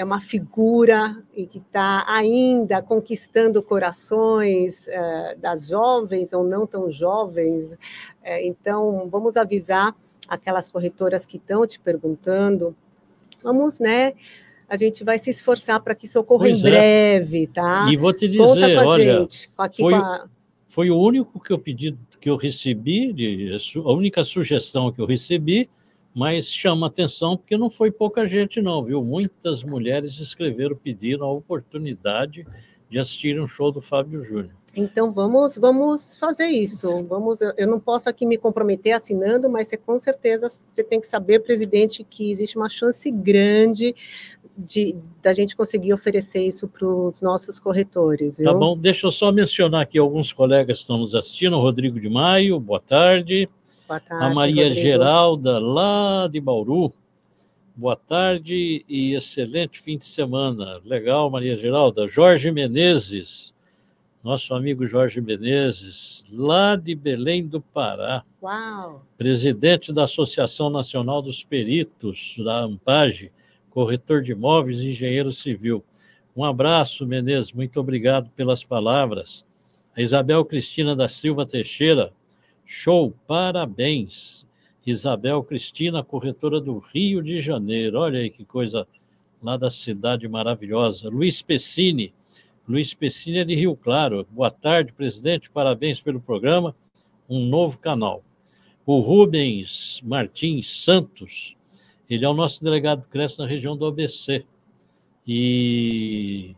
é 0.00 0.04
uma 0.04 0.20
figura 0.20 1.22
que 1.34 1.58
está 1.58 2.06
ainda 2.08 2.80
conquistando 2.80 3.62
corações 3.62 4.88
eh, 4.88 5.36
das 5.38 5.66
jovens 5.68 6.32
ou 6.32 6.42
não 6.42 6.66
tão 6.66 6.90
jovens. 6.90 7.76
Eh, 8.22 8.46
então, 8.46 9.06
vamos 9.10 9.36
avisar 9.36 9.94
aquelas 10.26 10.70
corretoras 10.70 11.26
que 11.26 11.36
estão 11.36 11.66
te 11.66 11.78
perguntando. 11.78 12.74
Vamos, 13.42 13.78
né? 13.78 14.14
A 14.70 14.76
gente 14.76 15.02
vai 15.02 15.18
se 15.18 15.28
esforçar 15.30 15.80
para 15.80 15.96
que 15.96 16.06
isso 16.06 16.20
ocorra 16.20 16.44
Pois 16.44 16.62
em 16.64 16.68
é. 16.68 16.70
breve, 16.70 17.48
tá? 17.48 17.88
E 17.90 17.96
vou 17.96 18.12
te 18.12 18.28
Conta 18.28 18.60
dizer, 18.60 18.74
com 18.76 18.80
a 18.80 18.86
olha, 18.86 19.18
gente. 19.20 19.50
Aqui 19.58 19.82
foi 19.82 19.94
a- 19.94 20.24
foi 20.68 20.90
o 20.90 20.96
único 20.96 21.40
que 21.40 21.52
eu 21.52 21.58
pedi, 21.58 21.98
que 22.20 22.30
eu 22.30 22.36
recebi, 22.36 23.12
de- 23.12 23.50
a 23.84 23.92
única 23.92 24.22
sugestão 24.22 24.92
que 24.92 25.00
eu 25.00 25.06
recebi, 25.06 25.68
mas 26.14 26.46
chama 26.52 26.86
atenção 26.86 27.36
porque 27.36 27.56
não 27.56 27.68
foi 27.68 27.90
pouca 27.90 28.24
gente 28.28 28.62
não, 28.62 28.84
viu? 28.84 29.04
Muitas 29.04 29.64
mulheres 29.64 30.20
escreveram 30.20 30.76
pedindo 30.76 31.24
a 31.24 31.32
oportunidade 31.32 32.46
de 32.88 32.98
assistir 32.98 33.40
um 33.40 33.48
show 33.48 33.72
do 33.72 33.80
Fábio 33.80 34.22
Júnior. 34.22 34.54
Então 34.76 35.10
vamos, 35.10 35.58
vamos 35.58 36.14
fazer 36.16 36.46
isso. 36.46 37.04
Vamos, 37.04 37.40
eu, 37.40 37.52
eu 37.58 37.66
não 37.66 37.80
posso 37.80 38.08
aqui 38.08 38.24
me 38.24 38.38
comprometer 38.38 38.92
assinando, 38.92 39.50
mas 39.50 39.66
você 39.66 39.76
com 39.76 39.98
certeza 39.98 40.48
você 40.48 40.84
tem 40.84 41.00
que 41.00 41.08
saber, 41.08 41.40
presidente, 41.40 42.04
que 42.08 42.30
existe 42.30 42.56
uma 42.56 42.68
chance 42.68 43.10
grande 43.10 43.94
de 44.60 44.94
da 45.22 45.32
gente 45.32 45.56
conseguir 45.56 45.92
oferecer 45.92 46.46
isso 46.46 46.68
para 46.68 46.86
os 46.86 47.20
nossos 47.20 47.58
corretores, 47.58 48.38
viu? 48.38 48.44
Tá 48.46 48.54
bom? 48.54 48.76
Deixa 48.76 49.06
eu 49.06 49.10
só 49.10 49.32
mencionar 49.32 49.82
aqui 49.82 49.98
alguns 49.98 50.32
colegas 50.32 50.78
que 50.78 50.82
estão 50.82 50.98
nos 50.98 51.14
assistindo. 51.14 51.56
O 51.56 51.60
Rodrigo 51.60 51.98
de 51.98 52.08
Maio, 52.08 52.60
boa 52.60 52.80
tarde. 52.80 53.48
Boa 53.88 53.98
tarde, 53.98 54.24
a 54.24 54.30
Maria 54.30 54.64
Rodrigo. 54.64 54.82
Geralda, 54.82 55.58
lá 55.58 56.28
de 56.28 56.40
Bauru. 56.40 56.92
Boa 57.74 57.96
tarde 57.96 58.84
e 58.88 59.14
excelente 59.14 59.80
fim 59.80 59.96
de 59.96 60.04
semana. 60.06 60.80
Legal, 60.84 61.30
Maria 61.30 61.56
Geralda. 61.56 62.06
Jorge 62.06 62.50
Menezes. 62.50 63.54
nosso 64.22 64.52
amigo 64.54 64.86
Jorge 64.86 65.20
Menezes, 65.20 66.24
lá 66.30 66.76
de 66.76 66.94
Belém 66.94 67.46
do 67.46 67.60
Pará. 67.60 68.22
Uau! 68.42 69.04
Presidente 69.16 69.92
da 69.92 70.04
Associação 70.04 70.68
Nacional 70.68 71.22
dos 71.22 71.42
Peritos, 71.42 72.36
da 72.44 72.58
AMPAGE, 72.60 73.32
corretor 73.70 74.22
de 74.22 74.32
imóveis 74.32 74.80
e 74.80 74.90
engenheiro 74.90 75.32
civil. 75.32 75.84
Um 76.36 76.44
abraço, 76.44 77.06
Menezes, 77.06 77.52
muito 77.52 77.80
obrigado 77.80 78.30
pelas 78.30 78.62
palavras. 78.62 79.44
A 79.96 80.02
Isabel 80.02 80.44
Cristina 80.44 80.94
da 80.94 81.08
Silva 81.08 81.46
Teixeira, 81.46 82.12
show, 82.64 83.14
parabéns. 83.26 84.46
Isabel 84.86 85.42
Cristina, 85.42 86.02
corretora 86.02 86.60
do 86.60 86.78
Rio 86.78 87.22
de 87.22 87.40
Janeiro, 87.40 87.98
olha 87.98 88.20
aí 88.20 88.30
que 88.30 88.44
coisa 88.44 88.86
lá 89.42 89.56
da 89.56 89.70
cidade 89.70 90.26
maravilhosa. 90.28 91.08
Luiz 91.08 91.42
Pessini, 91.42 92.12
Luiz 92.68 92.94
Pessini 92.94 93.38
é 93.38 93.44
de 93.44 93.54
Rio 93.54 93.74
Claro. 93.74 94.26
Boa 94.30 94.50
tarde, 94.50 94.92
presidente, 94.92 95.50
parabéns 95.50 96.00
pelo 96.00 96.20
programa. 96.20 96.74
Um 97.28 97.46
novo 97.46 97.78
canal. 97.78 98.22
O 98.86 99.00
Rubens 99.00 100.00
Martins 100.04 100.82
Santos, 100.84 101.56
ele 102.10 102.24
é 102.24 102.28
o 102.28 102.34
nosso 102.34 102.62
delegado 102.64 103.02
de 103.02 103.08
Cresce 103.08 103.38
na 103.38 103.46
região 103.46 103.76
do 103.76 103.86
ABC. 103.86 104.44
E 105.24 106.56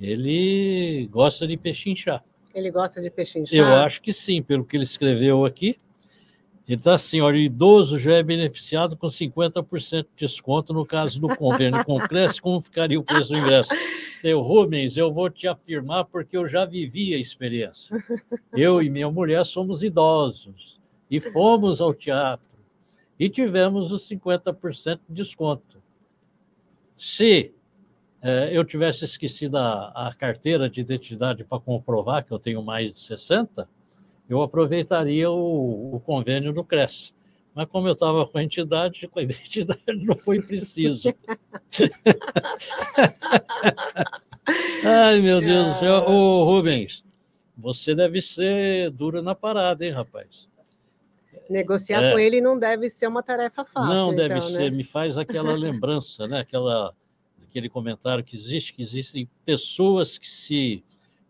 ele 0.00 1.08
gosta 1.10 1.44
de 1.44 1.56
pechinchar. 1.56 2.24
Ele 2.54 2.70
gosta 2.70 3.02
de 3.02 3.10
pechinchar? 3.10 3.58
Eu 3.58 3.66
acho 3.66 4.00
que 4.00 4.12
sim, 4.12 4.40
pelo 4.40 4.64
que 4.64 4.76
ele 4.76 4.84
escreveu 4.84 5.44
aqui. 5.44 5.76
Ele 6.68 6.78
está 6.78 6.94
assim, 6.94 7.20
olha, 7.20 7.36
o 7.36 7.40
idoso 7.40 7.98
já 7.98 8.14
é 8.14 8.22
beneficiado 8.22 8.96
com 8.96 9.08
50% 9.08 10.02
de 10.02 10.08
desconto 10.16 10.72
no 10.72 10.86
caso 10.86 11.20
do 11.20 11.28
convênio 11.36 11.84
com 11.84 11.96
o 11.96 12.08
Cresce, 12.08 12.40
como 12.40 12.60
ficaria 12.60 12.98
o 12.98 13.02
preço 13.02 13.32
do 13.32 13.38
ingresso? 13.38 13.68
Eu, 14.22 14.40
Rubens, 14.40 14.96
eu 14.96 15.12
vou 15.12 15.28
te 15.28 15.46
afirmar 15.46 16.04
porque 16.04 16.36
eu 16.36 16.46
já 16.46 16.64
vivi 16.64 17.12
a 17.12 17.18
experiência. 17.18 17.94
Eu 18.54 18.80
e 18.80 18.88
minha 18.88 19.10
mulher 19.10 19.44
somos 19.44 19.82
idosos 19.82 20.80
e 21.10 21.20
fomos 21.20 21.82
ao 21.82 21.92
teatro 21.92 22.53
e 23.18 23.28
tivemos 23.28 23.92
os 23.92 24.08
50% 24.08 25.00
de 25.08 25.14
desconto. 25.14 25.82
Se 26.96 27.52
é, 28.22 28.56
eu 28.56 28.64
tivesse 28.64 29.04
esquecido 29.04 29.56
a, 29.56 30.08
a 30.08 30.14
carteira 30.14 30.68
de 30.68 30.80
identidade 30.80 31.44
para 31.44 31.60
comprovar 31.60 32.24
que 32.24 32.32
eu 32.32 32.38
tenho 32.38 32.62
mais 32.62 32.92
de 32.92 33.00
60, 33.00 33.68
eu 34.28 34.42
aproveitaria 34.42 35.30
o, 35.30 35.96
o 35.96 36.00
convênio 36.00 36.52
do 36.52 36.64
Cresce. 36.64 37.12
Mas 37.54 37.68
como 37.68 37.86
eu 37.86 37.92
estava 37.92 38.26
com 38.26 38.38
a 38.38 38.42
entidade, 38.42 39.06
com 39.06 39.18
a 39.18 39.22
identidade 39.22 40.04
não 40.04 40.16
foi 40.16 40.40
preciso. 40.40 41.14
Ai, 44.84 45.20
meu 45.20 45.40
Deus 45.40 45.68
do 45.68 45.74
céu. 45.74 46.04
Ô, 46.08 46.44
Rubens, 46.44 47.04
você 47.56 47.94
deve 47.94 48.20
ser 48.20 48.90
duro 48.90 49.22
na 49.22 49.34
parada, 49.34 49.84
hein, 49.84 49.92
rapaz? 49.92 50.48
Negociar 51.48 52.02
é. 52.02 52.12
com 52.12 52.18
ele 52.18 52.40
não 52.40 52.58
deve 52.58 52.88
ser 52.88 53.06
uma 53.06 53.22
tarefa 53.22 53.64
fácil. 53.64 53.94
Não 53.94 54.12
então, 54.12 54.28
deve 54.28 54.40
ser. 54.40 54.70
Né? 54.70 54.72
Me 54.76 54.84
faz 54.84 55.18
aquela 55.18 55.52
lembrança, 55.52 56.26
né? 56.26 56.40
Aquela, 56.40 56.94
aquele 57.48 57.68
comentário 57.68 58.24
que 58.24 58.36
existe, 58.36 58.72
que 58.72 58.82
existem 58.82 59.28
pessoas 59.44 60.16
que 60.16 60.28
se 60.28 60.82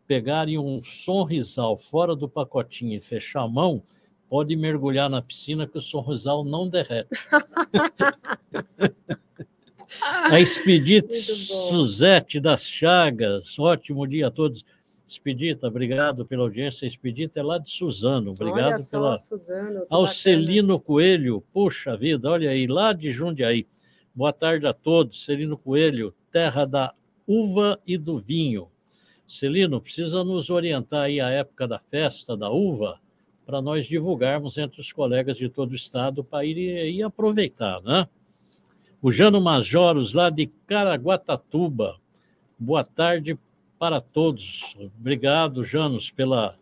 pegarem 0.07 0.59
um 0.59 0.83
sonrisal 0.83 1.77
fora 1.77 2.15
do 2.15 2.29
pacotinho 2.29 2.95
e 2.95 3.01
fechar 3.01 3.43
a 3.43 3.49
mão, 3.49 3.83
pode 4.29 4.55
mergulhar 4.57 5.09
na 5.09 5.23
piscina 5.23 5.67
que 5.67 5.79
o 5.79 5.83
sonrisal 5.83 6.45
não 6.45 6.69
derrete. 6.69 7.09
a 10.31 10.41
Expedita 10.41 11.13
Suzete 11.13 12.41
das 12.41 12.69
Chagas, 12.69 13.59
ótimo 13.59 14.07
dia 14.07 14.29
a 14.29 14.31
todos. 14.31 14.65
Expedita, 15.15 15.69
obrigado 15.69 16.27
pela 16.27 16.43
audiência. 16.43 16.87
Expedita 16.87 17.39
é 17.39 17.43
lá 17.43 17.57
de 17.57 17.71
Suzano, 17.71 18.33
obrigado 18.33 18.81
só, 18.81 18.91
pela. 18.91 19.17
Suzano, 19.17 19.87
Alcelino 19.89 20.81
Coelho, 20.81 21.41
puxa 21.53 21.97
vida, 21.97 22.29
olha 22.29 22.51
aí, 22.51 22.67
lá 22.67 22.93
de 22.93 23.13
Jundiaí. 23.13 23.65
Boa 24.13 24.33
tarde 24.33 24.67
a 24.67 24.73
todos. 24.73 25.25
Celino 25.25 25.57
Coelho, 25.57 26.13
terra 26.33 26.65
da 26.65 26.93
uva 27.29 27.79
e 27.87 27.97
do 27.97 28.19
vinho. 28.19 28.69
Celino, 29.27 29.81
precisa 29.81 30.25
nos 30.25 30.51
orientar 30.51 31.03
aí 31.03 31.21
a 31.21 31.31
época 31.31 31.69
da 31.69 31.79
festa 31.79 32.37
da 32.37 32.51
uva 32.51 33.01
para 33.47 33.63
nós 33.63 33.87
divulgarmos 33.87 34.59
entre 34.59 34.81
os 34.81 34.93
colegas 34.93 35.37
de 35.37 35.49
todo 35.49 35.71
o 35.71 35.77
estado 35.77 36.25
para 36.25 36.45
ir, 36.45 36.59
ir 36.59 37.03
aproveitar, 37.05 37.81
né? 37.83 38.09
O 39.01 39.13
Jano 39.13 39.41
Majoros, 39.41 40.13
lá 40.13 40.29
de 40.29 40.47
Caraguatatuba. 40.67 42.01
Boa 42.59 42.83
tarde 42.83 43.39
para 43.85 44.01
todos. 44.01 44.75
Obrigado, 44.99 45.63
Janos, 45.63 46.11
pela, 46.11 46.57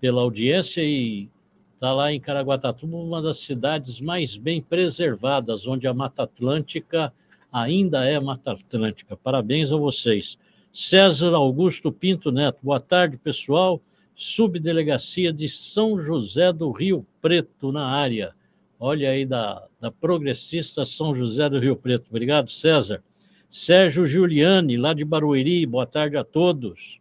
pela 0.00 0.22
audiência 0.22 0.80
e 0.80 1.28
está 1.74 1.92
lá 1.92 2.12
em 2.12 2.20
Caraguatatuba, 2.20 2.96
uma 2.96 3.20
das 3.20 3.38
cidades 3.38 3.98
mais 3.98 4.36
bem 4.36 4.62
preservadas, 4.62 5.66
onde 5.66 5.88
a 5.88 5.92
Mata 5.92 6.22
Atlântica 6.22 7.12
ainda 7.52 8.04
é 8.04 8.20
Mata 8.20 8.52
Atlântica. 8.52 9.16
Parabéns 9.16 9.72
a 9.72 9.76
vocês. 9.76 10.38
César 10.72 11.34
Augusto 11.34 11.90
Pinto 11.90 12.30
Neto. 12.30 12.60
Boa 12.62 12.78
tarde, 12.78 13.16
pessoal. 13.16 13.80
Subdelegacia 14.14 15.32
de 15.32 15.48
São 15.48 16.00
José 16.00 16.52
do 16.52 16.70
Rio 16.70 17.04
Preto, 17.20 17.72
na 17.72 17.88
área. 17.88 18.36
Olha 18.78 19.10
aí, 19.10 19.26
da, 19.26 19.66
da 19.80 19.90
Progressista 19.90 20.84
São 20.84 21.12
José 21.12 21.48
do 21.48 21.58
Rio 21.58 21.74
Preto. 21.74 22.06
Obrigado, 22.08 22.52
César. 22.52 23.02
Sérgio 23.50 24.04
Giuliani, 24.04 24.76
lá 24.76 24.92
de 24.92 25.04
Barueri. 25.04 25.64
Boa 25.66 25.86
tarde 25.86 26.16
a 26.16 26.24
todos. 26.24 27.00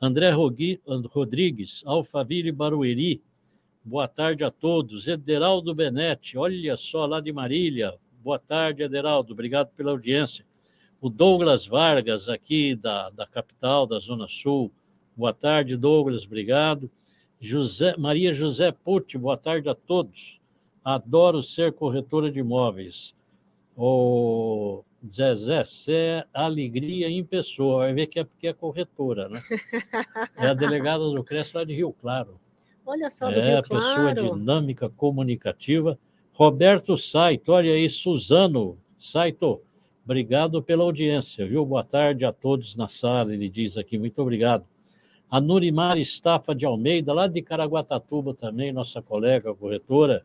André 0.00 0.30
Rodrigues, 0.30 1.82
Alfaville 1.86 2.52
Barueri. 2.52 3.22
Boa 3.84 4.06
tarde 4.08 4.44
a 4.44 4.50
todos. 4.50 5.08
Ederaldo 5.08 5.74
Benetti, 5.74 6.38
olha 6.38 6.76
só, 6.76 7.06
lá 7.06 7.20
de 7.20 7.32
Marília. 7.32 7.94
Boa 8.22 8.38
tarde, 8.38 8.82
Ederaldo. 8.82 9.32
Obrigado 9.32 9.70
pela 9.76 9.90
audiência 9.90 10.44
o 11.00 11.08
Douglas 11.08 11.66
Vargas, 11.66 12.28
aqui 12.28 12.74
da, 12.74 13.08
da 13.10 13.26
capital, 13.26 13.86
da 13.86 13.98
Zona 13.98 14.28
Sul. 14.28 14.70
Boa 15.16 15.32
tarde, 15.32 15.76
Douglas, 15.76 16.26
obrigado. 16.26 16.90
José, 17.40 17.96
Maria 17.96 18.34
José 18.34 18.70
Pucci, 18.70 19.16
boa 19.16 19.36
tarde 19.36 19.68
a 19.70 19.74
todos. 19.74 20.38
Adoro 20.84 21.42
ser 21.42 21.72
corretora 21.72 22.30
de 22.30 22.40
imóveis. 22.40 23.14
O 23.76 24.84
Zezé, 25.06 25.64
você 25.64 25.92
é 25.92 26.26
alegria 26.34 27.08
em 27.08 27.24
pessoa. 27.24 27.84
Vai 27.84 27.94
ver 27.94 28.06
que 28.06 28.18
é 28.18 28.24
porque 28.24 28.48
é 28.48 28.52
corretora, 28.52 29.28
né? 29.28 29.40
É 30.36 30.48
a 30.48 30.54
delegada 30.54 31.04
do 31.04 31.24
CRES 31.24 31.52
lá 31.52 31.64
de 31.64 31.74
Rio 31.74 31.92
Claro. 31.92 32.40
Olha 32.84 33.10
só, 33.10 33.30
do 33.30 33.38
é, 33.38 33.54
Rio 33.54 33.62
pessoa 33.62 34.14
dinâmica, 34.14 34.88
comunicativa. 34.90 35.98
Roberto 36.32 36.96
Saito, 36.96 37.52
olha 37.52 37.72
aí, 37.72 37.88
Suzano 37.88 38.78
Saito, 38.98 39.62
Obrigado 40.10 40.60
pela 40.60 40.82
audiência, 40.82 41.46
viu? 41.46 41.64
Boa 41.64 41.84
tarde 41.84 42.24
a 42.24 42.32
todos 42.32 42.74
na 42.74 42.88
sala, 42.88 43.32
ele 43.32 43.48
diz 43.48 43.78
aqui, 43.78 43.96
muito 43.96 44.20
obrigado. 44.20 44.64
A 45.30 45.40
Nurimar 45.40 45.98
Estafa 45.98 46.52
de 46.52 46.66
Almeida, 46.66 47.12
lá 47.12 47.28
de 47.28 47.40
Caraguatatuba 47.40 48.34
também, 48.34 48.72
nossa 48.72 49.00
colega 49.00 49.54
corretora. 49.54 50.24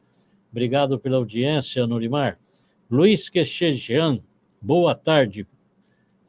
Obrigado 0.50 0.98
pela 0.98 1.18
audiência, 1.18 1.86
Nurimar. 1.86 2.40
Luiz 2.90 3.30
Quechejian, 3.30 4.20
boa 4.62 4.94
tarde. 4.96 5.48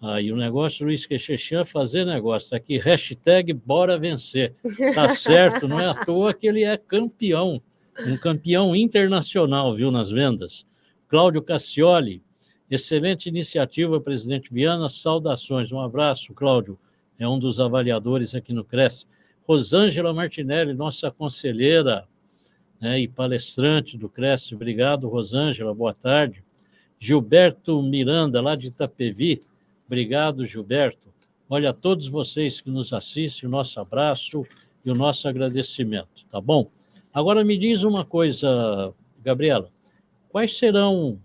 Aí 0.01 0.31
ah, 0.31 0.35
o 0.35 0.37
negócio, 0.37 0.87
Luiz 0.87 1.07
Quechechian, 1.07 1.61
é 1.61 1.65
fazer 1.65 2.05
negócio. 2.05 2.51
Tá 2.51 2.57
aqui, 2.57 2.79
hashtag 2.79 3.53
bora 3.53 3.99
vencer. 3.99 4.55
Tá 4.95 5.09
certo, 5.17 5.67
não 5.67 5.81
é 5.81 5.89
à 5.89 5.95
toa 5.95 6.35
que 6.35 6.47
ele 6.47 6.65
é 6.65 6.77
campeão, 6.77 7.63
um 8.07 8.17
campeão 8.17 8.77
internacional, 8.77 9.75
viu, 9.75 9.91
nas 9.91 10.11
vendas. 10.11 10.67
Cláudio 11.09 11.43
Cassioli, 11.43 12.23
Excelente 12.69 13.29
iniciativa, 13.29 14.01
presidente 14.01 14.53
Viana. 14.53 14.89
Saudações. 14.89 15.71
Um 15.71 15.81
abraço, 15.81 16.35
Cláudio. 16.35 16.77
É 17.17 17.27
um 17.29 17.39
dos 17.39 17.61
avaliadores 17.61 18.35
aqui 18.35 18.53
no 18.53 18.65
Cresce. 18.65 19.07
Rosângela 19.47 20.13
Martinelli, 20.13 20.75
nossa 20.75 21.09
conselheira 21.09 22.09
né, 22.81 22.99
e 22.99 23.07
palestrante 23.07 23.97
do 23.97 24.09
Cresce. 24.09 24.55
Obrigado, 24.55 25.09
Rosângela. 25.09 25.73
Boa 25.73 25.95
tarde. 25.95 26.43
Gilberto 26.99 27.83
Miranda, 27.83 28.41
lá 28.41 28.57
de 28.57 28.69
Itapevi. 28.69 29.43
Obrigado, 29.87 30.47
Gilberto. 30.47 31.13
Olha, 31.49 31.71
a 31.71 31.73
todos 31.73 32.09
vocês 32.09 32.61
que 32.61 32.71
nos 32.71 32.93
assistem, 32.93 33.49
o 33.49 33.51
nosso 33.51 33.79
abraço 33.79 34.45
e 34.85 34.91
o 34.91 34.95
nosso 34.95 35.29
agradecimento, 35.29 36.25
tá 36.29 36.41
bom? 36.41 36.69
Agora 37.13 37.45
me 37.45 37.57
diz 37.57 37.83
uma 37.83 38.05
coisa, 38.05 38.93
Gabriela. 39.23 39.71
Quais 40.29 40.57
serão 40.59 41.19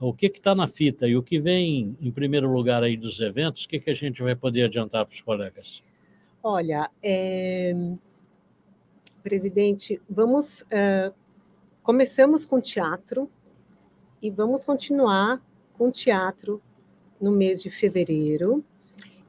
o 0.00 0.14
que 0.14 0.26
está 0.26 0.54
na 0.54 0.66
fita 0.66 1.06
e 1.06 1.14
o 1.16 1.22
que 1.22 1.38
vem 1.38 1.96
em 2.00 2.10
primeiro 2.10 2.50
lugar 2.50 2.82
aí 2.82 2.96
dos 2.96 3.20
eventos, 3.20 3.64
o 3.64 3.68
que, 3.68 3.78
que 3.78 3.90
a 3.90 3.94
gente 3.94 4.22
vai 4.22 4.34
poder 4.34 4.64
adiantar 4.64 5.04
para 5.04 5.12
os 5.12 5.20
colegas? 5.20 5.82
Olha, 6.42 6.90
é... 7.02 7.74
presidente, 9.22 10.00
vamos. 10.08 10.62
Uh, 10.62 11.12
começamos 11.82 12.46
com 12.46 12.60
teatro 12.60 13.30
e 14.20 14.30
vamos 14.30 14.64
continuar 14.64 15.42
com 15.74 15.90
teatro 15.90 16.62
no 17.20 17.30
mês 17.30 17.62
de 17.62 17.70
fevereiro. 17.70 18.64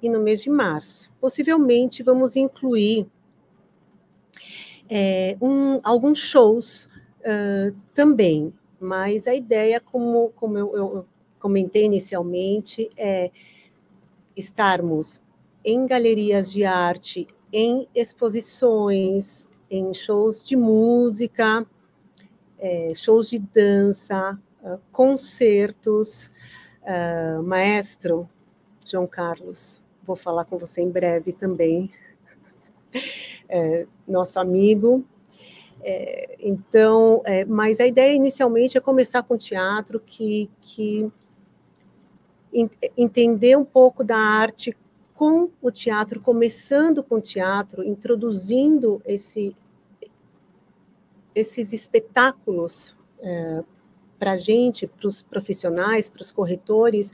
e 0.01 0.09
no 0.09 0.19
mês 0.19 0.41
de 0.41 0.49
março. 0.49 1.11
Possivelmente 1.21 2.01
vamos 2.01 2.35
incluir 2.35 3.07
é, 4.89 5.37
um, 5.39 5.79
alguns 5.83 6.17
shows 6.17 6.89
uh, 7.19 7.75
também, 7.93 8.51
mas 8.79 9.27
a 9.27 9.35
ideia, 9.35 9.79
como, 9.79 10.31
como 10.35 10.57
eu, 10.57 10.75
eu 10.75 11.05
comentei 11.39 11.85
inicialmente, 11.85 12.89
é 12.97 13.29
estarmos 14.35 15.21
em 15.63 15.85
galerias 15.85 16.51
de 16.51 16.65
arte, 16.65 17.27
em 17.53 17.87
exposições, 17.93 19.47
em 19.69 19.93
shows 19.93 20.43
de 20.43 20.55
música, 20.55 21.65
é, 22.57 22.93
shows 22.93 23.29
de 23.29 23.39
dança, 23.39 24.39
concertos. 24.91 26.31
Uh, 26.81 27.43
maestro 27.43 28.27
João 28.85 29.07
Carlos, 29.07 29.81
vou 30.03 30.15
falar 30.15 30.45
com 30.45 30.57
você 30.57 30.81
em 30.81 30.89
breve 30.89 31.31
também, 31.31 31.91
é, 33.47 33.85
nosso 34.07 34.39
amigo. 34.39 35.05
É, 35.83 36.35
então, 36.39 37.21
é, 37.25 37.45
mas 37.45 37.79
a 37.79 37.87
ideia 37.87 38.13
inicialmente 38.13 38.77
é 38.77 38.81
começar 38.81 39.23
com 39.23 39.37
teatro, 39.37 39.99
que, 39.99 40.49
que 40.59 41.11
entender 42.97 43.57
um 43.57 43.65
pouco 43.65 44.03
da 44.03 44.17
arte 44.17 44.77
com 45.15 45.49
o 45.61 45.71
teatro, 45.71 46.19
começando 46.19 47.03
com 47.03 47.15
o 47.15 47.21
teatro, 47.21 47.83
introduzindo 47.83 49.01
esse, 49.05 49.55
esses 51.33 51.73
espetáculos 51.73 52.95
é, 53.19 53.63
para 54.21 54.33
a 54.33 54.35
gente, 54.35 54.85
para 54.85 55.07
os 55.07 55.23
profissionais, 55.23 56.07
para 56.07 56.21
os 56.21 56.31
corretores, 56.31 57.11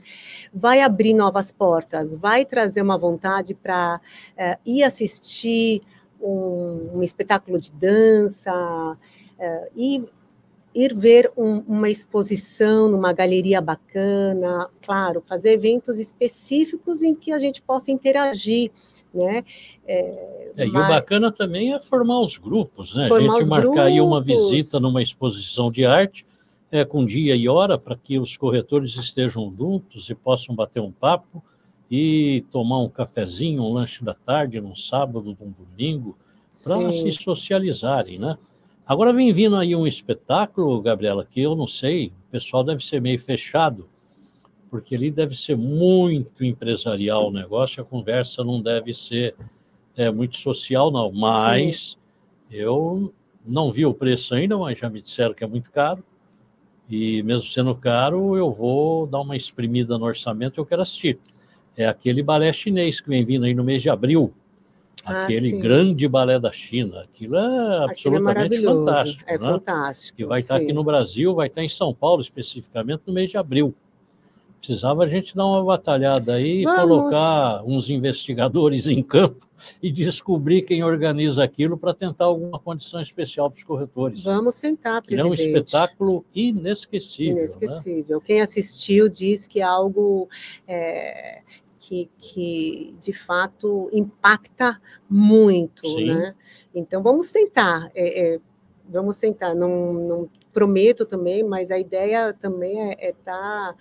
vai 0.52 0.82
abrir 0.82 1.14
novas 1.14 1.50
portas, 1.50 2.14
vai 2.14 2.44
trazer 2.44 2.82
uma 2.82 2.98
vontade 2.98 3.54
para 3.54 3.98
é, 4.36 4.58
ir 4.66 4.82
assistir 4.82 5.80
um, 6.20 6.90
um, 6.96 7.02
espetáculo 7.02 7.58
de 7.58 7.72
dança, 7.72 8.52
é, 9.38 9.70
e 9.74 10.04
ir 10.74 10.94
ver 10.94 11.32
um, 11.34 11.60
uma 11.66 11.88
exposição 11.88 12.90
numa 12.90 13.14
galeria 13.14 13.62
bacana, 13.62 14.68
claro, 14.82 15.22
fazer 15.26 15.52
eventos 15.52 15.98
específicos 15.98 17.02
em 17.02 17.14
que 17.14 17.32
a 17.32 17.38
gente 17.38 17.62
possa 17.62 17.90
interagir, 17.90 18.70
né? 19.14 19.44
É, 19.86 20.52
é, 20.58 20.66
mas... 20.66 20.66
E 20.66 20.70
o 20.70 20.88
bacana 20.88 21.32
também 21.32 21.72
é 21.72 21.80
formar 21.80 22.20
os 22.20 22.36
grupos, 22.36 22.94
né? 22.94 23.08
Formar 23.08 23.36
a 23.36 23.38
gente 23.38 23.48
marcar 23.48 23.62
grupos. 23.62 23.80
aí 23.80 23.98
uma 23.98 24.20
visita 24.22 24.78
numa 24.78 25.02
exposição 25.02 25.72
de 25.72 25.86
arte, 25.86 26.26
é, 26.70 26.84
com 26.84 27.04
dia 27.04 27.34
e 27.34 27.48
hora, 27.48 27.78
para 27.78 27.96
que 27.96 28.18
os 28.18 28.36
corretores 28.36 28.94
estejam 28.96 29.54
juntos 29.56 30.10
e 30.10 30.14
possam 30.14 30.54
bater 30.54 30.80
um 30.80 30.92
papo 30.92 31.42
e 31.90 32.44
tomar 32.50 32.78
um 32.80 32.88
cafezinho, 32.88 33.62
um 33.62 33.72
lanche 33.72 34.04
da 34.04 34.14
tarde, 34.14 34.60
num 34.60 34.76
sábado, 34.76 35.36
num 35.40 35.52
domingo, 35.52 36.16
para 36.64 36.92
se 36.92 37.10
socializarem, 37.12 38.18
né? 38.18 38.36
Agora 38.86 39.12
vem 39.12 39.32
vindo 39.32 39.56
aí 39.56 39.76
um 39.76 39.86
espetáculo, 39.86 40.80
Gabriela, 40.80 41.24
que 41.24 41.40
eu 41.40 41.54
não 41.54 41.66
sei, 41.66 42.08
o 42.28 42.30
pessoal 42.30 42.64
deve 42.64 42.82
ser 42.82 43.00
meio 43.00 43.18
fechado, 43.18 43.88
porque 44.70 44.94
ali 44.94 45.10
deve 45.10 45.36
ser 45.36 45.56
muito 45.56 46.44
empresarial 46.44 47.28
o 47.28 47.32
negócio, 47.32 47.82
a 47.82 47.86
conversa 47.86 48.42
não 48.44 48.60
deve 48.60 48.94
ser 48.94 49.34
é, 49.96 50.10
muito 50.10 50.38
social, 50.38 50.90
não. 50.90 51.12
Mas 51.12 51.98
Sim. 52.50 52.56
eu 52.56 53.14
não 53.44 53.70
vi 53.70 53.84
o 53.84 53.94
preço 53.94 54.34
ainda, 54.34 54.56
mas 54.56 54.78
já 54.78 54.88
me 54.88 55.02
disseram 55.02 55.34
que 55.34 55.44
é 55.44 55.46
muito 55.46 55.70
caro. 55.70 56.02
E 56.88 57.22
mesmo 57.22 57.48
sendo 57.48 57.74
caro, 57.74 58.36
eu 58.36 58.50
vou 58.50 59.06
dar 59.06 59.20
uma 59.20 59.36
exprimida 59.36 59.98
no 59.98 60.06
orçamento, 60.06 60.58
eu 60.58 60.66
quero 60.66 60.82
assistir. 60.82 61.18
É 61.76 61.86
aquele 61.86 62.22
balé 62.22 62.52
chinês 62.52 63.00
que 63.00 63.08
vem 63.08 63.24
vindo 63.24 63.44
aí 63.44 63.54
no 63.54 63.62
mês 63.62 63.82
de 63.82 63.90
abril. 63.90 64.32
Ah, 65.04 65.24
aquele 65.24 65.56
ah, 65.56 65.60
grande 65.60 66.08
balé 66.08 66.38
da 66.38 66.50
China. 66.50 67.00
Aquilo 67.00 67.36
é 67.36 67.84
absolutamente 67.84 68.54
Aquilo 68.54 68.70
é 68.70 68.74
fantástico. 68.74 69.24
É 69.26 69.38
né? 69.38 69.46
fantástico. 69.46 70.20
E 70.20 70.24
vai 70.24 70.40
estar 70.40 70.56
aqui 70.56 70.72
no 70.72 70.82
Brasil, 70.82 71.34
vai 71.34 71.46
estar 71.46 71.62
em 71.62 71.68
São 71.68 71.94
Paulo, 71.94 72.20
especificamente, 72.20 73.02
no 73.06 73.12
mês 73.12 73.30
de 73.30 73.36
abril. 73.36 73.74
Precisava 74.58 75.04
a 75.04 75.08
gente 75.08 75.36
dar 75.36 75.46
uma 75.46 75.64
batalhada 75.64 76.34
aí, 76.34 76.64
Vamos. 76.64 76.80
colocar 76.80 77.62
uns 77.64 77.88
investigadores 77.88 78.86
em 78.86 79.02
campo 79.02 79.46
e 79.82 79.90
descobrir 79.90 80.62
quem 80.62 80.82
organiza 80.82 81.42
aquilo 81.44 81.78
para 81.78 81.94
tentar 81.94 82.24
alguma 82.26 82.58
condição 82.58 83.00
especial 83.00 83.50
para 83.50 83.58
os 83.58 83.64
corretores. 83.64 84.22
Vamos 84.22 84.56
sentar, 84.56 85.02
presidente. 85.02 85.26
É 85.26 85.30
um 85.30 85.34
espetáculo 85.34 86.24
inesquecível. 86.34 87.34
Né? 87.34 87.40
Inesquecível. 87.42 88.18
Né? 88.18 88.22
Quem 88.24 88.40
assistiu 88.40 89.08
diz 89.08 89.46
que 89.46 89.60
é 89.60 89.64
algo 89.64 90.28
é, 90.66 91.42
que, 91.78 92.10
que 92.18 92.94
de 93.00 93.12
fato 93.12 93.88
impacta 93.92 94.78
muito, 95.08 95.88
Sim. 95.88 96.06
né? 96.12 96.34
Então 96.74 97.02
vamos 97.02 97.32
tentar, 97.32 97.90
é, 97.94 98.34
é, 98.34 98.40
vamos 98.88 99.16
tentar. 99.16 99.54
Não, 99.54 99.94
não, 99.94 100.30
prometo 100.58 101.06
também, 101.06 101.44
mas 101.44 101.70
a 101.70 101.78
ideia 101.78 102.32
também 102.32 102.90
é 102.90 103.10
estar 103.10 103.76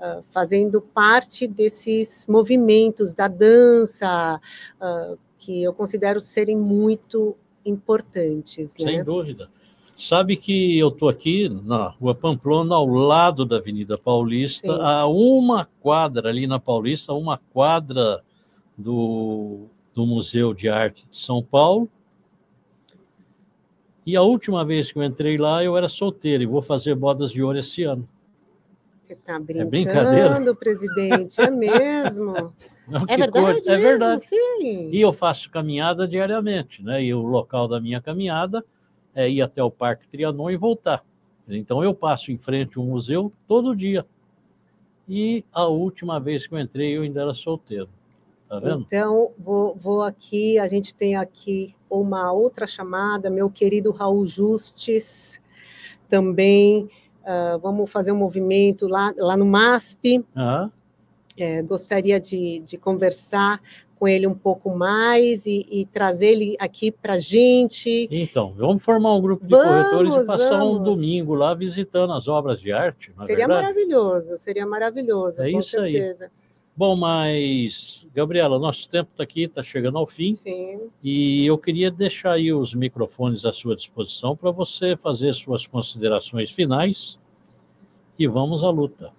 é 0.00 0.06
tá, 0.06 0.18
uh, 0.18 0.24
fazendo 0.30 0.80
parte 0.80 1.46
desses 1.46 2.26
movimentos 2.26 3.12
da 3.12 3.28
dança 3.28 4.40
uh, 4.80 5.18
que 5.38 5.62
eu 5.62 5.74
considero 5.74 6.22
serem 6.22 6.56
muito 6.56 7.36
importantes. 7.66 8.70
Sem 8.70 8.96
né? 8.96 9.04
dúvida. 9.04 9.50
Sabe 9.94 10.38
que 10.38 10.78
eu 10.78 10.88
estou 10.88 11.10
aqui 11.10 11.50
na 11.50 11.88
Rua 11.88 12.14
Pamplona, 12.14 12.74
ao 12.76 12.86
lado 12.86 13.44
da 13.44 13.58
Avenida 13.58 13.98
Paulista, 13.98 14.74
Sim. 14.74 14.80
a 14.80 15.06
uma 15.06 15.68
quadra 15.82 16.30
ali 16.30 16.46
na 16.46 16.58
Paulista, 16.58 17.12
uma 17.12 17.36
quadra 17.52 18.22
do, 18.76 19.66
do 19.94 20.06
Museu 20.06 20.54
de 20.54 20.70
Arte 20.70 21.06
de 21.10 21.18
São 21.18 21.42
Paulo. 21.42 21.90
E 24.04 24.16
a 24.16 24.22
última 24.22 24.64
vez 24.64 24.90
que 24.90 24.98
eu 24.98 25.02
entrei 25.02 25.36
lá, 25.36 25.62
eu 25.62 25.76
era 25.76 25.88
solteiro 25.88 26.42
e 26.42 26.46
vou 26.46 26.60
fazer 26.60 26.94
bodas 26.94 27.30
de 27.30 27.42
ouro 27.42 27.58
esse 27.58 27.84
ano. 27.84 28.08
Você 29.02 29.12
está 29.12 29.38
brincando, 29.38 29.60
é 29.60 29.70
brincadeira? 29.70 30.54
presidente, 30.54 31.40
é 31.40 31.50
mesmo? 31.50 32.52
Não, 32.88 33.04
é 33.06 33.16
verdade 33.16 33.52
coisa. 33.52 33.72
É 33.72 33.78
verdade. 33.78 34.22
Sim. 34.24 34.90
E 34.90 35.00
eu 35.00 35.12
faço 35.12 35.48
caminhada 35.50 36.06
diariamente, 36.06 36.82
né? 36.82 37.02
E 37.02 37.14
o 37.14 37.22
local 37.22 37.68
da 37.68 37.80
minha 37.80 38.00
caminhada 38.00 38.64
é 39.14 39.28
ir 39.30 39.40
até 39.40 39.62
o 39.62 39.70
Parque 39.70 40.08
Trianon 40.08 40.50
e 40.50 40.56
voltar. 40.56 41.04
Então 41.48 41.82
eu 41.82 41.94
passo 41.94 42.32
em 42.32 42.38
frente 42.38 42.78
ao 42.78 42.84
museu 42.84 43.32
todo 43.46 43.76
dia. 43.76 44.06
E 45.08 45.44
a 45.52 45.66
última 45.66 46.18
vez 46.18 46.46
que 46.46 46.54
eu 46.54 46.58
entrei, 46.58 46.96
eu 46.96 47.02
ainda 47.02 47.22
era 47.22 47.34
solteiro. 47.34 47.88
Tá 48.52 48.60
vendo? 48.60 48.84
Então, 48.86 49.30
vou, 49.38 49.74
vou 49.74 50.02
aqui, 50.02 50.58
a 50.58 50.68
gente 50.68 50.94
tem 50.94 51.16
aqui 51.16 51.74
uma 51.88 52.32
outra 52.32 52.66
chamada, 52.66 53.30
meu 53.30 53.48
querido 53.48 53.90
Raul 53.90 54.26
Justes, 54.26 55.40
também. 56.06 56.84
Uh, 57.22 57.58
vamos 57.62 57.90
fazer 57.90 58.12
um 58.12 58.16
movimento 58.16 58.86
lá, 58.86 59.10
lá 59.16 59.38
no 59.38 59.46
MASP. 59.46 60.22
Ah. 60.36 60.68
É, 61.34 61.62
gostaria 61.62 62.20
de, 62.20 62.58
de 62.58 62.76
conversar 62.76 63.58
com 63.98 64.06
ele 64.06 64.26
um 64.26 64.34
pouco 64.34 64.68
mais 64.76 65.46
e, 65.46 65.66
e 65.70 65.86
trazer 65.86 66.32
ele 66.32 66.54
aqui 66.60 66.92
para 66.92 67.14
a 67.14 67.18
gente. 67.18 68.06
Então, 68.10 68.52
vamos 68.52 68.84
formar 68.84 69.14
um 69.14 69.22
grupo 69.22 69.46
de 69.46 69.50
vamos, 69.50 69.66
corretores 69.66 70.12
e 70.12 70.26
passar 70.26 70.58
vamos. 70.58 70.76
um 70.76 70.82
domingo 70.82 71.34
lá 71.34 71.54
visitando 71.54 72.12
as 72.12 72.28
obras 72.28 72.60
de 72.60 72.70
arte. 72.70 73.14
É 73.18 73.24
seria 73.24 73.46
verdade? 73.46 73.62
maravilhoso, 73.62 74.36
seria 74.36 74.66
maravilhoso, 74.66 75.40
é 75.40 75.50
com 75.50 75.58
isso 75.58 75.70
certeza. 75.70 76.26
Aí. 76.26 76.41
Bom, 76.74 76.96
mas, 76.96 78.06
Gabriela, 78.14 78.58
nosso 78.58 78.88
tempo 78.88 79.10
está 79.10 79.22
aqui, 79.22 79.42
está 79.42 79.62
chegando 79.62 79.98
ao 79.98 80.06
fim. 80.06 80.32
Sim. 80.32 80.88
E 81.02 81.44
eu 81.46 81.58
queria 81.58 81.90
deixar 81.90 82.32
aí 82.32 82.52
os 82.52 82.74
microfones 82.74 83.44
à 83.44 83.52
sua 83.52 83.76
disposição 83.76 84.34
para 84.34 84.50
você 84.50 84.96
fazer 84.96 85.34
suas 85.34 85.66
considerações 85.66 86.50
finais 86.50 87.18
e 88.18 88.26
vamos 88.26 88.64
à 88.64 88.70
luta. 88.70 89.10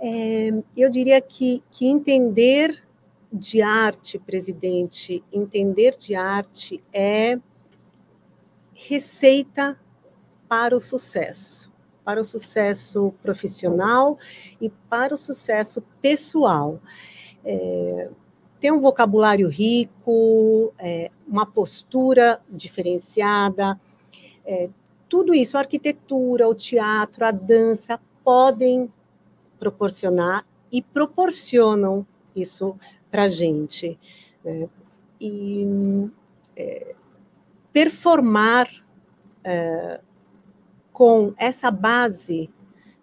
É, 0.00 0.50
eu 0.76 0.90
diria 0.90 1.20
que, 1.20 1.62
que 1.70 1.86
entender 1.86 2.86
de 3.32 3.60
arte, 3.60 4.18
presidente, 4.18 5.22
entender 5.32 5.96
de 5.96 6.14
arte 6.14 6.82
é 6.92 7.38
receita 8.72 9.78
para 10.48 10.76
o 10.76 10.80
sucesso, 10.80 11.72
para 12.06 12.20
o 12.20 12.24
sucesso 12.24 13.12
profissional 13.20 14.16
e 14.60 14.70
para 14.88 15.12
o 15.12 15.18
sucesso 15.18 15.82
pessoal. 16.00 16.80
É, 17.44 18.08
ter 18.60 18.72
um 18.72 18.80
vocabulário 18.80 19.48
rico, 19.48 20.72
é, 20.78 21.10
uma 21.26 21.44
postura 21.44 22.40
diferenciada, 22.48 23.78
é, 24.44 24.70
tudo 25.08 25.34
isso, 25.34 25.56
a 25.56 25.60
arquitetura, 25.60 26.48
o 26.48 26.54
teatro, 26.54 27.24
a 27.24 27.32
dança, 27.32 27.98
podem 28.22 28.88
proporcionar 29.58 30.46
e 30.70 30.80
proporcionam 30.82 32.06
isso 32.36 32.76
para 33.10 33.24
a 33.24 33.28
gente. 33.28 33.98
Né? 34.44 34.68
E 35.20 36.08
é, 36.54 36.94
performar 37.72 38.68
é, 39.42 40.00
com 40.96 41.34
essa 41.36 41.70
base 41.70 42.48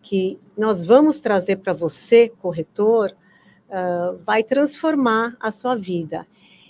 que 0.01 0.39
nós 0.57 0.83
vamos 0.83 1.19
trazer 1.19 1.57
para 1.57 1.73
você, 1.73 2.27
corretor, 2.27 3.15
uh, 3.69 4.17
vai 4.25 4.43
transformar 4.43 5.37
a 5.39 5.51
sua 5.51 5.75
vida. 5.75 6.25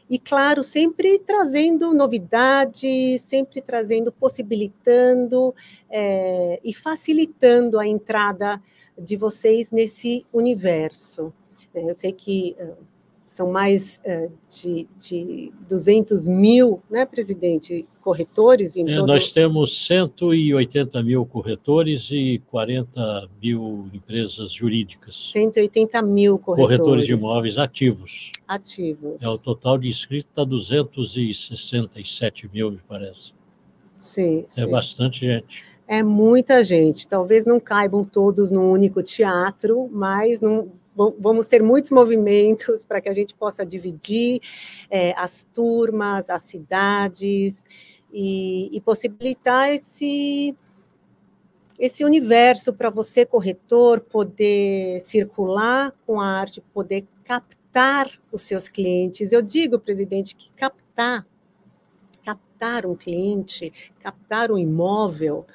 E, 0.09 0.19
claro, 0.19 0.63
sempre 0.63 1.17
trazendo 1.19 1.93
novidades, 1.93 3.21
sempre 3.21 3.61
trazendo, 3.61 4.11
possibilitando 4.11 5.55
é, 5.89 6.59
e 6.61 6.73
facilitando 6.73 7.79
a 7.79 7.87
entrada 7.87 8.61
de 8.99 9.15
vocês 9.15 9.71
nesse 9.71 10.25
universo. 10.33 11.33
É, 11.73 11.89
eu 11.89 11.93
sei 11.93 12.11
que 12.11 12.53
uh, 12.59 12.75
são 13.33 13.51
mais 13.51 13.99
uh, 14.05 14.31
de, 14.47 14.87
de 14.99 15.51
200 15.67 16.27
mil, 16.27 16.83
né, 16.87 17.03
presidente, 17.03 17.83
corretores 17.99 18.75
em 18.75 18.87
é, 18.87 18.95
todo... 18.95 19.07
Nós 19.07 19.31
temos 19.31 19.87
180 19.87 21.01
mil 21.01 21.25
corretores 21.25 22.11
e 22.11 22.39
40 22.51 23.27
mil 23.41 23.89
empresas 23.91 24.51
jurídicas. 24.51 25.31
180 25.31 25.99
mil 26.03 26.37
corretores. 26.37 26.77
Corretores 26.77 27.07
de 27.07 27.13
imóveis 27.13 27.57
ativos. 27.57 28.31
Ativos. 28.47 29.23
É, 29.23 29.27
o 29.27 29.39
total 29.39 29.79
de 29.79 29.87
inscritos 29.87 30.29
está 30.29 30.43
267 30.43 32.47
mil, 32.53 32.69
me 32.69 32.81
parece. 32.87 33.33
Sim, 33.97 34.45
É 34.55 34.61
sim. 34.61 34.69
bastante 34.69 35.21
gente. 35.21 35.63
É 35.87 36.03
muita 36.03 36.63
gente. 36.63 37.07
Talvez 37.07 37.47
não 37.47 37.59
caibam 37.59 38.05
todos 38.05 38.51
num 38.51 38.71
único 38.71 39.01
teatro, 39.01 39.89
mas 39.91 40.39
não 40.39 40.71
vamos 40.95 41.47
ter 41.47 41.63
muitos 41.63 41.91
movimentos 41.91 42.85
para 42.85 43.01
que 43.01 43.09
a 43.09 43.13
gente 43.13 43.33
possa 43.33 43.65
dividir 43.65 44.41
é, 44.89 45.13
as 45.17 45.43
turmas, 45.53 46.29
as 46.29 46.43
cidades 46.43 47.65
e, 48.11 48.69
e 48.75 48.81
possibilitar 48.81 49.69
esse 49.71 50.55
esse 51.79 52.05
universo 52.05 52.71
para 52.71 52.89
você 52.89 53.25
corretor 53.25 53.99
poder 53.99 55.01
circular 55.01 55.91
com 56.05 56.21
a 56.21 56.27
arte, 56.27 56.61
poder 56.71 57.03
captar 57.23 58.07
os 58.31 58.41
seus 58.41 58.69
clientes. 58.69 59.31
Eu 59.31 59.41
digo, 59.41 59.79
presidente, 59.79 60.35
que 60.35 60.51
captar 60.51 61.25
captar 62.23 62.85
um 62.85 62.95
cliente, 62.95 63.73
captar 63.99 64.51
um 64.51 64.57
imóvel 64.57 65.45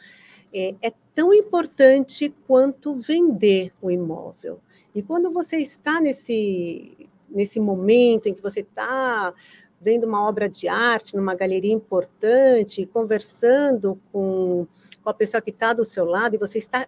é, 0.53 0.74
é 0.82 0.93
tão 1.14 1.32
importante 1.32 2.34
quanto 2.47 2.95
vender 2.95 3.72
o 3.80 3.91
imóvel. 3.91 4.61
E 4.95 5.03
quando 5.03 5.30
você 5.30 5.57
está 5.57 6.01
nesse, 6.01 7.09
nesse 7.28 7.61
momento 7.61 8.28
em 8.28 8.34
que 8.34 8.43
você 8.43 8.61
está 8.61 9.32
vendo 9.80 10.05
uma 10.05 10.26
obra 10.26 10.49
de 10.49 10.66
arte 10.66 11.16
numa 11.16 11.34
galeria 11.34 11.72
importante, 11.72 12.86
conversando 12.86 14.01
com, 14.11 14.66
com 15.03 15.11
a 15.11 15.14
pessoa 15.14 15.41
que 15.41 15.51
está 15.51 15.72
do 15.72 15.84
seu 15.84 16.05
lado, 16.05 16.34
e 16.34 16.39
você 16.39 16.59
está 16.59 16.86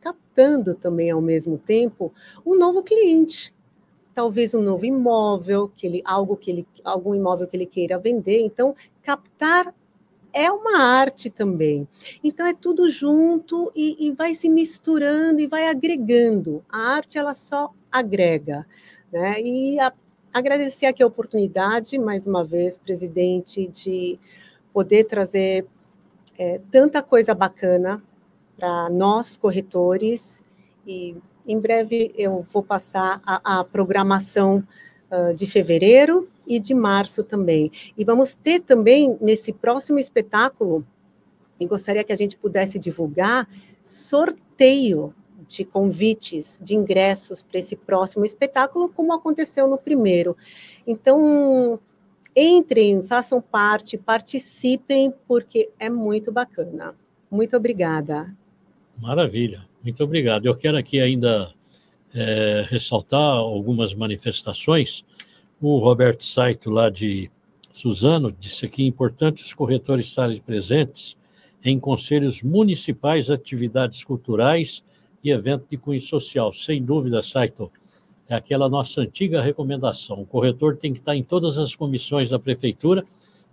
captando 0.00 0.74
também 0.74 1.10
ao 1.10 1.20
mesmo 1.20 1.56
tempo 1.56 2.12
um 2.44 2.54
novo 2.56 2.82
cliente, 2.82 3.54
talvez 4.12 4.52
um 4.54 4.62
novo 4.62 4.84
imóvel, 4.84 5.68
que 5.74 5.86
ele, 5.86 6.02
algo 6.04 6.36
que 6.36 6.50
ele, 6.50 6.68
algum 6.84 7.14
imóvel 7.14 7.48
que 7.48 7.56
ele 7.56 7.66
queira 7.66 7.98
vender. 7.98 8.40
Então, 8.42 8.76
captar 9.02 9.74
é 10.34 10.50
uma 10.50 10.78
arte 10.78 11.30
também. 11.30 11.86
Então 12.22 12.44
é 12.46 12.52
tudo 12.52 12.90
junto 12.90 13.72
e, 13.74 14.08
e, 14.08 14.12
vai 14.12 14.34
se 14.34 14.48
misturando 14.48 15.40
e 15.40 15.46
vai 15.46 15.68
agregando. 15.68 16.62
A 16.68 16.96
arte 16.96 17.16
ela 17.16 17.34
só 17.34 17.72
agrega, 17.90 18.66
né? 19.12 19.40
E 19.40 19.78
a, 19.78 19.92
agradecer 20.32 20.86
aqui 20.86 21.02
a 21.02 21.06
oportunidade 21.06 21.96
mais 21.96 22.26
uma 22.26 22.44
vez, 22.44 22.76
presidente, 22.76 23.68
de 23.68 24.18
poder 24.72 25.04
trazer 25.04 25.66
é, 26.36 26.60
tanta 26.70 27.00
coisa 27.00 27.32
bacana 27.32 28.02
para 28.56 28.90
nós 28.90 29.36
corretores 29.36 30.42
e 30.84 31.16
em 31.46 31.58
breve 31.58 32.12
eu 32.16 32.44
vou 32.52 32.62
passar 32.62 33.20
a, 33.24 33.60
a 33.60 33.64
programação 33.64 34.66
uh, 35.10 35.34
de 35.34 35.46
fevereiro 35.46 36.28
e 36.46 36.58
de 36.58 36.74
março 36.74 37.22
também. 37.22 37.70
E 37.96 38.04
vamos 38.04 38.34
ter 38.34 38.60
também, 38.60 39.16
nesse 39.20 39.52
próximo 39.52 39.98
espetáculo, 39.98 40.86
e 41.58 41.66
gostaria 41.66 42.04
que 42.04 42.12
a 42.12 42.16
gente 42.16 42.36
pudesse 42.36 42.78
divulgar, 42.78 43.48
sorteio 43.82 45.14
de 45.46 45.64
convites, 45.64 46.58
de 46.62 46.74
ingressos 46.74 47.42
para 47.42 47.58
esse 47.58 47.76
próximo 47.76 48.24
espetáculo, 48.24 48.88
como 48.88 49.12
aconteceu 49.12 49.68
no 49.68 49.78
primeiro. 49.78 50.36
Então, 50.86 51.78
entrem, 52.34 53.02
façam 53.06 53.40
parte, 53.40 53.96
participem, 53.96 55.12
porque 55.28 55.70
é 55.78 55.88
muito 55.90 56.32
bacana. 56.32 56.94
Muito 57.30 57.56
obrigada. 57.56 58.34
Maravilha, 59.00 59.64
muito 59.82 60.02
obrigado. 60.02 60.46
Eu 60.46 60.56
quero 60.56 60.76
aqui 60.76 61.00
ainda 61.00 61.52
é, 62.14 62.66
ressaltar 62.68 63.20
algumas 63.20 63.92
manifestações 63.92 65.04
o 65.60 65.78
Roberto 65.78 66.24
Saito, 66.24 66.70
lá 66.70 66.90
de 66.90 67.30
Suzano, 67.72 68.30
disse 68.32 68.68
que 68.68 68.82
é 68.82 68.86
importante 68.86 69.42
os 69.42 69.54
corretores 69.54 70.06
estarem 70.06 70.40
presentes 70.40 71.16
em 71.64 71.78
conselhos 71.78 72.42
municipais, 72.42 73.30
atividades 73.30 74.04
culturais 74.04 74.84
e 75.22 75.30
eventos 75.30 75.66
de 75.68 75.76
cunho 75.76 76.00
social. 76.00 76.52
Sem 76.52 76.84
dúvida, 76.84 77.22
Saito, 77.22 77.72
é 78.28 78.34
aquela 78.34 78.68
nossa 78.68 79.00
antiga 79.00 79.40
recomendação. 79.40 80.20
O 80.20 80.26
corretor 80.26 80.76
tem 80.76 80.92
que 80.92 80.98
estar 80.98 81.16
em 81.16 81.22
todas 81.22 81.56
as 81.58 81.74
comissões 81.74 82.30
da 82.30 82.38
prefeitura 82.38 83.04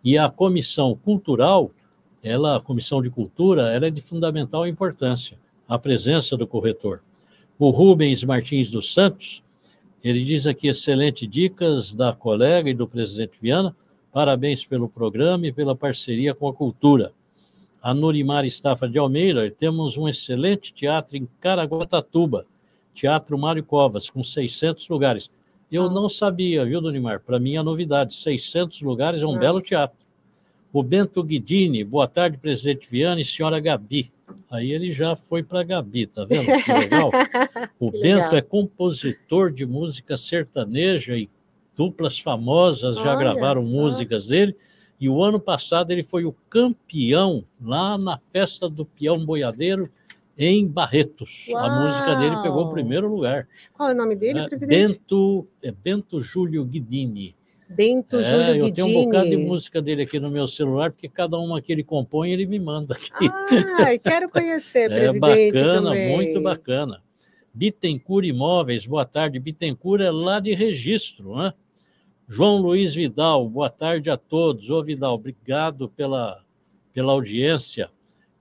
e 0.03 0.17
a 0.17 0.29
comissão 0.29 0.95
cultural, 0.95 1.71
ela, 2.23 2.57
a 2.57 2.59
comissão 2.59 3.01
de 3.01 3.09
cultura, 3.09 3.71
ela 3.71 3.87
é 3.87 3.91
de 3.91 4.01
fundamental 4.01 4.67
importância, 4.67 5.37
a 5.67 5.79
presença 5.79 6.35
do 6.35 6.45
corretor. 6.45 7.01
O 7.57 7.69
Rubens 7.69 8.23
Martins 8.23 8.69
dos 8.69 8.93
Santos, 8.93 9.41
ele 10.03 10.23
diz 10.23 10.47
aqui: 10.47 10.67
excelente 10.67 11.27
dicas 11.27 11.93
da 11.93 12.13
colega 12.13 12.69
e 12.69 12.73
do 12.73 12.87
presidente 12.87 13.37
Viana. 13.41 13.75
Parabéns 14.11 14.65
pelo 14.65 14.89
programa 14.89 15.47
e 15.47 15.53
pela 15.53 15.75
parceria 15.75 16.33
com 16.33 16.47
a 16.47 16.53
cultura. 16.53 17.13
A 17.81 17.93
Nurimar 17.93 18.45
Estafa 18.45 18.87
de 18.87 18.99
Almeida, 18.99 19.49
temos 19.49 19.97
um 19.97 20.07
excelente 20.07 20.73
teatro 20.73 21.17
em 21.17 21.27
Caraguatatuba, 21.39 22.45
Teatro 22.93 23.37
Mário 23.37 23.63
Covas, 23.63 24.09
com 24.09 24.23
600 24.23 24.87
lugares. 24.89 25.31
Eu 25.71 25.85
ah. 25.85 25.89
não 25.89 26.09
sabia, 26.09 26.65
viu, 26.65 26.81
Nurimar? 26.81 27.21
Para 27.21 27.39
mim 27.39 27.55
é 27.55 27.63
novidade: 27.63 28.13
600 28.13 28.81
lugares 28.81 29.21
é 29.21 29.25
um 29.25 29.35
ah. 29.35 29.39
belo 29.39 29.61
teatro. 29.61 29.97
O 30.73 30.81
Bento 30.83 31.23
Guidini, 31.23 31.83
boa 31.83 32.07
tarde, 32.07 32.37
presidente 32.37 32.87
Viana 32.89 33.19
e 33.19 33.25
senhora 33.25 33.59
Gabi. 33.59 34.11
Aí 34.49 34.71
ele 34.71 34.91
já 34.91 35.15
foi 35.15 35.43
para 35.43 35.63
Gabi, 35.63 36.07
tá 36.07 36.25
vendo? 36.25 36.45
Que 36.63 36.73
legal. 36.73 37.11
O 37.79 37.91
Bento 37.91 38.35
é 38.35 38.41
compositor 38.41 39.51
de 39.51 39.65
música 39.65 40.15
sertaneja 40.15 41.15
e 41.17 41.29
duplas 41.75 42.19
famosas 42.19 42.97
já 42.97 43.15
Olha 43.15 43.19
gravaram 43.19 43.63
só. 43.63 43.75
músicas 43.75 44.27
dele. 44.27 44.55
E 44.99 45.09
o 45.09 45.23
ano 45.23 45.39
passado 45.39 45.91
ele 45.91 46.03
foi 46.03 46.25
o 46.25 46.35
campeão 46.47 47.43
lá 47.59 47.97
na 47.97 48.19
festa 48.31 48.69
do 48.69 48.85
peão 48.85 49.25
boiadeiro 49.25 49.89
em 50.37 50.67
Barretos. 50.67 51.47
Uau. 51.49 51.65
A 51.65 51.81
música 51.81 52.15
dele 52.15 52.35
pegou 52.41 52.65
o 52.65 52.71
primeiro 52.71 53.13
lugar. 53.13 53.47
Qual 53.73 53.89
é 53.89 53.93
o 53.93 53.97
nome 53.97 54.15
dele, 54.15 54.39
é, 54.39 54.47
presidente? 54.47 54.93
Bento, 54.93 55.47
é 55.61 55.71
Bento 55.71 56.21
Júlio 56.21 56.63
Guidini. 56.63 57.35
Bento 57.71 58.17
é, 58.17 58.23
Júlio 58.23 58.65
Guidini. 58.65 58.69
Eu 58.69 58.73
tenho 58.73 58.87
um 58.87 59.05
bocado 59.05 59.29
de 59.29 59.37
música 59.37 59.81
dele 59.81 60.03
aqui 60.03 60.19
no 60.19 60.29
meu 60.29 60.47
celular, 60.47 60.91
porque 60.91 61.07
cada 61.07 61.37
uma 61.37 61.61
que 61.61 61.71
ele 61.71 61.83
compõe, 61.83 62.31
ele 62.31 62.45
me 62.45 62.59
manda 62.59 62.93
aqui. 62.93 63.29
Ah, 63.79 63.97
quero 63.97 64.29
conhecer, 64.29 64.91
é 64.91 65.09
presidente. 65.09 65.57
É 65.57 65.61
bacana, 65.61 65.89
também. 65.89 66.15
muito 66.15 66.41
bacana. 66.41 67.01
Bittencourt 67.53 68.25
Imóveis, 68.25 68.85
boa 68.85 69.05
tarde. 69.05 69.39
Bittencourt 69.39 70.01
é 70.01 70.11
lá 70.11 70.39
de 70.39 70.53
registro, 70.53 71.35
né? 71.35 71.53
João 72.27 72.57
Luiz 72.57 72.95
Vidal, 72.95 73.47
boa 73.49 73.69
tarde 73.69 74.09
a 74.09 74.15
todos. 74.15 74.69
Ô, 74.69 74.81
Vidal, 74.81 75.15
obrigado 75.15 75.89
pela, 75.89 76.41
pela 76.93 77.11
audiência. 77.11 77.89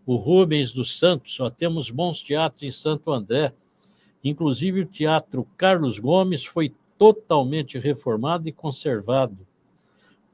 O 0.06 0.16
Rubens 0.16 0.72
dos 0.72 0.98
Santos, 0.98 1.34
só 1.34 1.50
temos 1.50 1.90
bons 1.90 2.22
teatros 2.22 2.62
em 2.62 2.70
Santo 2.70 3.12
André. 3.12 3.52
Inclusive 4.22 4.82
o 4.82 4.86
Teatro 4.86 5.46
Carlos 5.56 5.98
Gomes 5.98 6.44
foi 6.44 6.72
totalmente 7.01 7.78
reformado 7.78 8.46
e 8.46 8.53
conservado. 8.53 9.38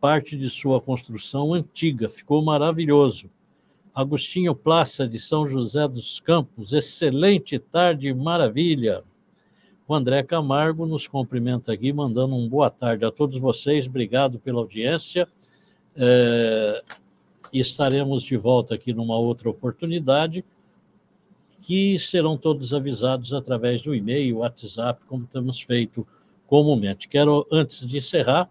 Parte 0.00 0.36
de 0.36 0.50
sua 0.50 0.80
construção 0.80 1.54
antiga, 1.54 2.08
ficou 2.08 2.42
maravilhoso. 2.42 3.30
Agostinho 3.94 4.52
Plaça 4.52 5.06
de 5.06 5.16
São 5.16 5.46
José 5.46 5.86
dos 5.86 6.18
Campos, 6.18 6.72
excelente 6.72 7.56
tarde, 7.60 8.12
maravilha. 8.12 9.04
O 9.86 9.94
André 9.94 10.24
Camargo 10.24 10.86
nos 10.86 11.06
cumprimenta 11.06 11.72
aqui, 11.72 11.92
mandando 11.92 12.34
um 12.34 12.48
boa 12.48 12.68
tarde 12.68 13.04
a 13.04 13.12
todos 13.12 13.38
vocês, 13.38 13.86
obrigado 13.86 14.40
pela 14.40 14.58
audiência. 14.58 15.28
É, 15.94 16.82
estaremos 17.52 18.24
de 18.24 18.36
volta 18.36 18.74
aqui 18.74 18.92
numa 18.92 19.16
outra 19.16 19.48
oportunidade, 19.48 20.44
que 21.60 21.96
serão 22.00 22.36
todos 22.36 22.74
avisados 22.74 23.32
através 23.32 23.82
do 23.82 23.94
e-mail, 23.94 24.38
WhatsApp, 24.38 25.00
como 25.06 25.28
temos 25.28 25.60
feito 25.60 26.04
comumente. 26.46 27.08
Quero, 27.08 27.46
antes 27.50 27.86
de 27.86 27.98
encerrar, 27.98 28.48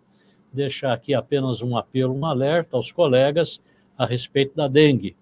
deixar 0.51 0.93
aqui 0.93 1.13
apenas 1.13 1.61
um 1.61 1.77
apelo, 1.77 2.13
um 2.13 2.25
alerta 2.25 2.77
aos 2.77 2.91
colegas 2.91 3.61
a 3.97 4.05
respeito 4.05 4.55
da 4.55 4.67
dengue. 4.67 5.15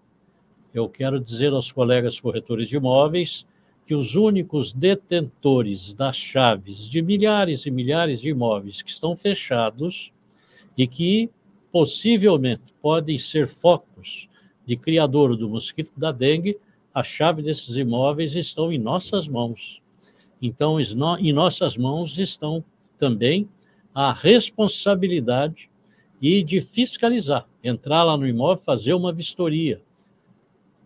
Eu 0.73 0.89
quero 0.89 1.19
dizer 1.19 1.51
aos 1.51 1.71
colegas 1.71 2.19
corretores 2.19 2.67
de 2.67 2.77
imóveis 2.77 3.45
que 3.85 3.93
os 3.93 4.15
únicos 4.15 4.71
detentores 4.73 5.93
das 5.93 6.15
chaves 6.15 6.89
de 6.89 7.01
milhares 7.01 7.65
e 7.65 7.71
milhares 7.71 8.21
de 8.21 8.29
imóveis 8.29 8.81
que 8.81 8.89
estão 8.89 9.15
fechados 9.15 10.11
e 10.77 10.87
que 10.87 11.29
possivelmente 11.71 12.73
podem 12.81 13.17
ser 13.17 13.47
focos 13.47 14.29
de 14.65 14.77
criador 14.77 15.35
do 15.35 15.49
mosquito 15.49 15.91
da 15.97 16.11
dengue, 16.11 16.57
a 16.93 17.03
chave 17.03 17.41
desses 17.41 17.75
imóveis 17.75 18.35
estão 18.35 18.71
em 18.71 18.77
nossas 18.77 19.27
mãos. 19.27 19.82
Então, 20.45 20.77
em 20.79 21.33
nossas 21.33 21.77
mãos 21.77 22.19
estão 22.19 22.63
também 22.97 23.49
a 23.95 24.11
responsabilidade 24.11 25.69
e 26.21 26.43
de 26.43 26.61
fiscalizar, 26.61 27.47
entrar 27.63 28.03
lá 28.03 28.17
no 28.17 28.27
imóvel, 28.27 28.63
fazer 28.63 28.93
uma 28.93 29.11
vistoria, 29.11 29.81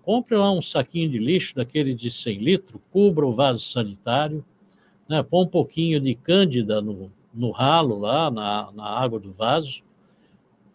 Compre 0.08 0.38
lá 0.38 0.50
um 0.54 0.62
saquinho 0.62 1.10
de 1.10 1.18
lixo, 1.18 1.54
daquele 1.54 1.94
de 1.94 2.10
100 2.10 2.38
litros, 2.38 2.82
cubra 2.94 3.28
o 3.28 3.34
vaso 3.34 3.60
sanitário, 3.60 4.42
né? 5.06 5.22
põe 5.22 5.44
um 5.44 5.48
pouquinho 5.50 6.00
de 6.00 6.16
cândida 6.16 6.82
no, 6.82 7.12
no 7.34 7.52
ralo 7.52 8.00
lá, 8.00 8.32
na, 8.32 8.72
na 8.72 8.86
água 8.86 9.20
do 9.20 9.34
vaso. 9.34 9.84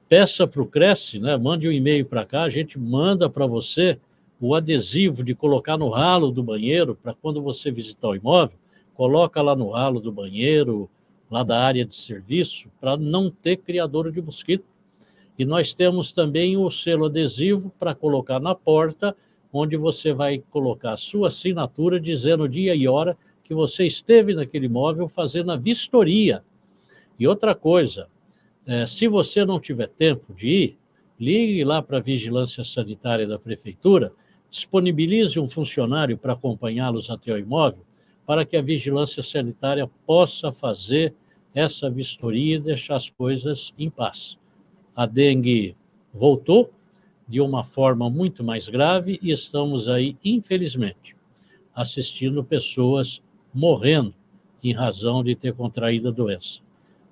Peça 0.07 0.47
para 0.47 0.61
o 0.61 0.67
Cresce, 0.67 1.19
né? 1.19 1.35
mande 1.39 1.67
um 1.67 1.73
e-mail 1.73 2.05
para 2.05 2.27
cá, 2.27 2.43
a 2.43 2.51
gente 2.51 2.79
manda 2.79 3.27
para 3.31 3.47
você 3.47 3.99
o 4.39 4.55
adesivo 4.55 5.25
de 5.25 5.35
colocar 5.35 5.79
no 5.79 5.89
ralo 5.89 6.31
do 6.31 6.43
banheiro, 6.43 6.95
para 6.95 7.15
quando 7.15 7.41
você 7.41 7.71
visitar 7.71 8.09
o 8.09 8.15
imóvel, 8.15 8.59
coloca 9.03 9.43
lá 9.43 9.57
no 9.57 9.71
ralo 9.71 9.99
do 9.99 10.13
banheiro, 10.13 10.89
lá 11.29 11.43
da 11.43 11.59
área 11.59 11.85
de 11.85 11.93
serviço, 11.93 12.71
para 12.81 12.97
não 12.97 13.29
ter 13.29 13.57
criador 13.57 14.13
de 14.13 14.23
mosquito 14.23 14.65
e 15.37 15.45
nós 15.45 15.75
temos 15.75 16.13
também 16.13 16.57
o 16.57 16.71
selo 16.71 17.07
adesivo 17.07 17.73
para 17.81 17.97
colocar 17.97 18.39
na 18.39 18.55
porta, 18.55 19.17
onde 19.53 19.77
você 19.77 20.13
vai 20.13 20.41
colocar 20.53 20.93
a 20.93 20.97
sua 20.97 21.29
assinatura 21.29 21.99
dizendo 21.99 22.49
dia 22.49 22.77
e 22.77 22.87
hora 22.87 23.19
que 23.43 23.53
você 23.53 23.85
esteve 23.85 24.35
naquele 24.35 24.67
imóvel 24.67 25.09
fazendo 25.09 25.51
a 25.51 25.57
vistoria. 25.57 26.45
E 27.19 27.27
outra 27.27 27.57
coisa, 27.57 28.07
é, 28.65 28.87
se 28.87 29.09
você 29.09 29.45
não 29.45 29.59
tiver 29.59 29.89
tempo 29.89 30.33
de 30.33 30.47
ir, 30.47 30.79
ligue 31.19 31.65
lá 31.65 31.83
para 31.83 31.99
a 31.99 32.01
Vigilância 32.01 32.63
Sanitária 32.63 33.27
da 33.27 33.37
Prefeitura, 33.37 34.13
disponibilize 34.49 35.41
um 35.41 35.49
funcionário 35.49 36.17
para 36.17 36.35
acompanhá-los 36.35 37.11
até 37.11 37.33
o 37.33 37.39
imóvel, 37.39 37.83
para 38.27 38.45
que 38.45 38.57
a 38.57 38.63
Vigilância 38.63 39.23
Sanitária 39.23 39.91
possa 40.07 40.53
fazer 40.53 41.15
essa 41.55 41.91
vistoria 41.91 42.57
e 42.57 42.61
deixar 42.61 42.97
as 42.97 43.11
coisas 43.11 43.73
em 43.79 43.91
paz 43.91 44.39
a 44.95 45.07
dengue 45.07 45.75
voltou 46.13 46.71
de 47.27 47.41
uma 47.41 47.65
forma 47.65 48.11
muito 48.11 48.45
mais 48.45 48.69
grave 48.69 49.19
e 49.23 49.31
estamos 49.31 49.89
aí, 49.89 50.17
infelizmente, 50.25 51.17
assistindo 51.75 52.45
pessoas 52.45 53.23
morrendo 53.55 54.15
em 54.63 54.73
razão 54.73 55.25
de 55.25 55.35
ter 55.35 55.55
contraído 55.55 56.09
a 56.09 56.13
doença. 56.13 56.61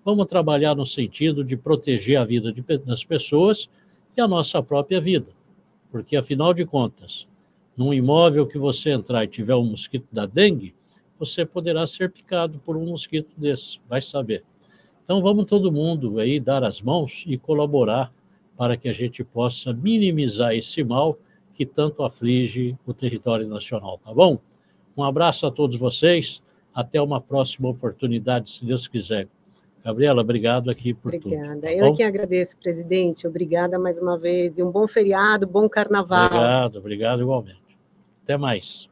Vamos 0.05 0.27
trabalhar 0.27 0.75
no 0.75 0.85
sentido 0.85 1.43
de 1.43 1.57
proteger 1.57 2.19
a 2.19 2.25
vida 2.25 2.53
de, 2.53 2.63
das 2.79 3.05
pessoas 3.05 3.69
e 4.17 4.21
a 4.21 4.29
nossa 4.29 4.63
própria 4.63 5.01
vida, 5.01 5.29
porque 5.91 6.17
afinal 6.17 6.53
de 6.53 6.65
contas, 6.67 7.27
num 7.77 7.95
imóvel 7.95 8.47
que 8.47 8.59
você 8.59 8.91
entrar 8.91 9.25
e 9.25 9.29
tiver 9.29 9.55
um 9.55 9.65
mosquito 9.65 10.07
da 10.13 10.27
dengue, 10.27 10.75
você 11.21 11.45
poderá 11.45 11.87
ser 11.87 12.11
picado 12.11 12.59
por 12.59 12.77
um 12.77 12.87
mosquito 12.87 13.31
desse, 13.37 13.79
vai 13.87 14.01
saber. 14.01 14.43
Então 15.05 15.21
vamos 15.21 15.45
todo 15.45 15.71
mundo 15.71 16.19
aí 16.19 16.41
dar 16.41 16.65
as 16.65 16.81
mãos 16.81 17.25
e 17.27 17.37
colaborar 17.37 18.13
para 18.57 18.77
que 18.77 18.89
a 18.89 18.93
gente 18.93 19.23
possa 19.23 19.73
minimizar 19.73 20.55
esse 20.55 20.83
mal 20.83 21.19
que 21.53 21.67
tanto 21.67 22.03
aflige 22.03 22.77
o 22.87 22.95
território 22.95 23.47
nacional, 23.47 23.99
tá 23.99 24.15
bom? 24.15 24.39
Um 24.97 25.05
abraço 25.05 25.47
a 25.47 25.51
todos 25.51 25.77
vocês, 25.79 26.43
até 26.75 27.01
uma 27.01 27.21
próxima 27.21 27.69
oportunidade, 27.69 28.51
se 28.51 28.65
Deus 28.65 28.89
quiser. 28.89 29.29
Gabriela, 29.85 30.21
obrigado 30.21 30.71
aqui 30.71 30.95
por 30.95 31.15
Obrigada. 31.15 31.37
tudo. 31.37 31.57
Obrigada. 31.57 31.61
Tá 31.61 31.73
Eu 31.73 31.91
bom? 31.91 31.95
que 31.97 32.03
agradeço, 32.03 32.57
presidente. 32.59 33.27
Obrigada 33.27 33.79
mais 33.79 33.99
uma 33.99 34.17
vez. 34.19 34.59
E 34.59 34.63
um 34.63 34.71
bom 34.71 34.87
feriado, 34.87 35.47
bom 35.47 35.69
carnaval. 35.69 36.27
Obrigado, 36.27 36.79
obrigado 36.79 37.23
igualmente. 37.23 37.61
Até 38.25 38.37
mais. 38.37 38.90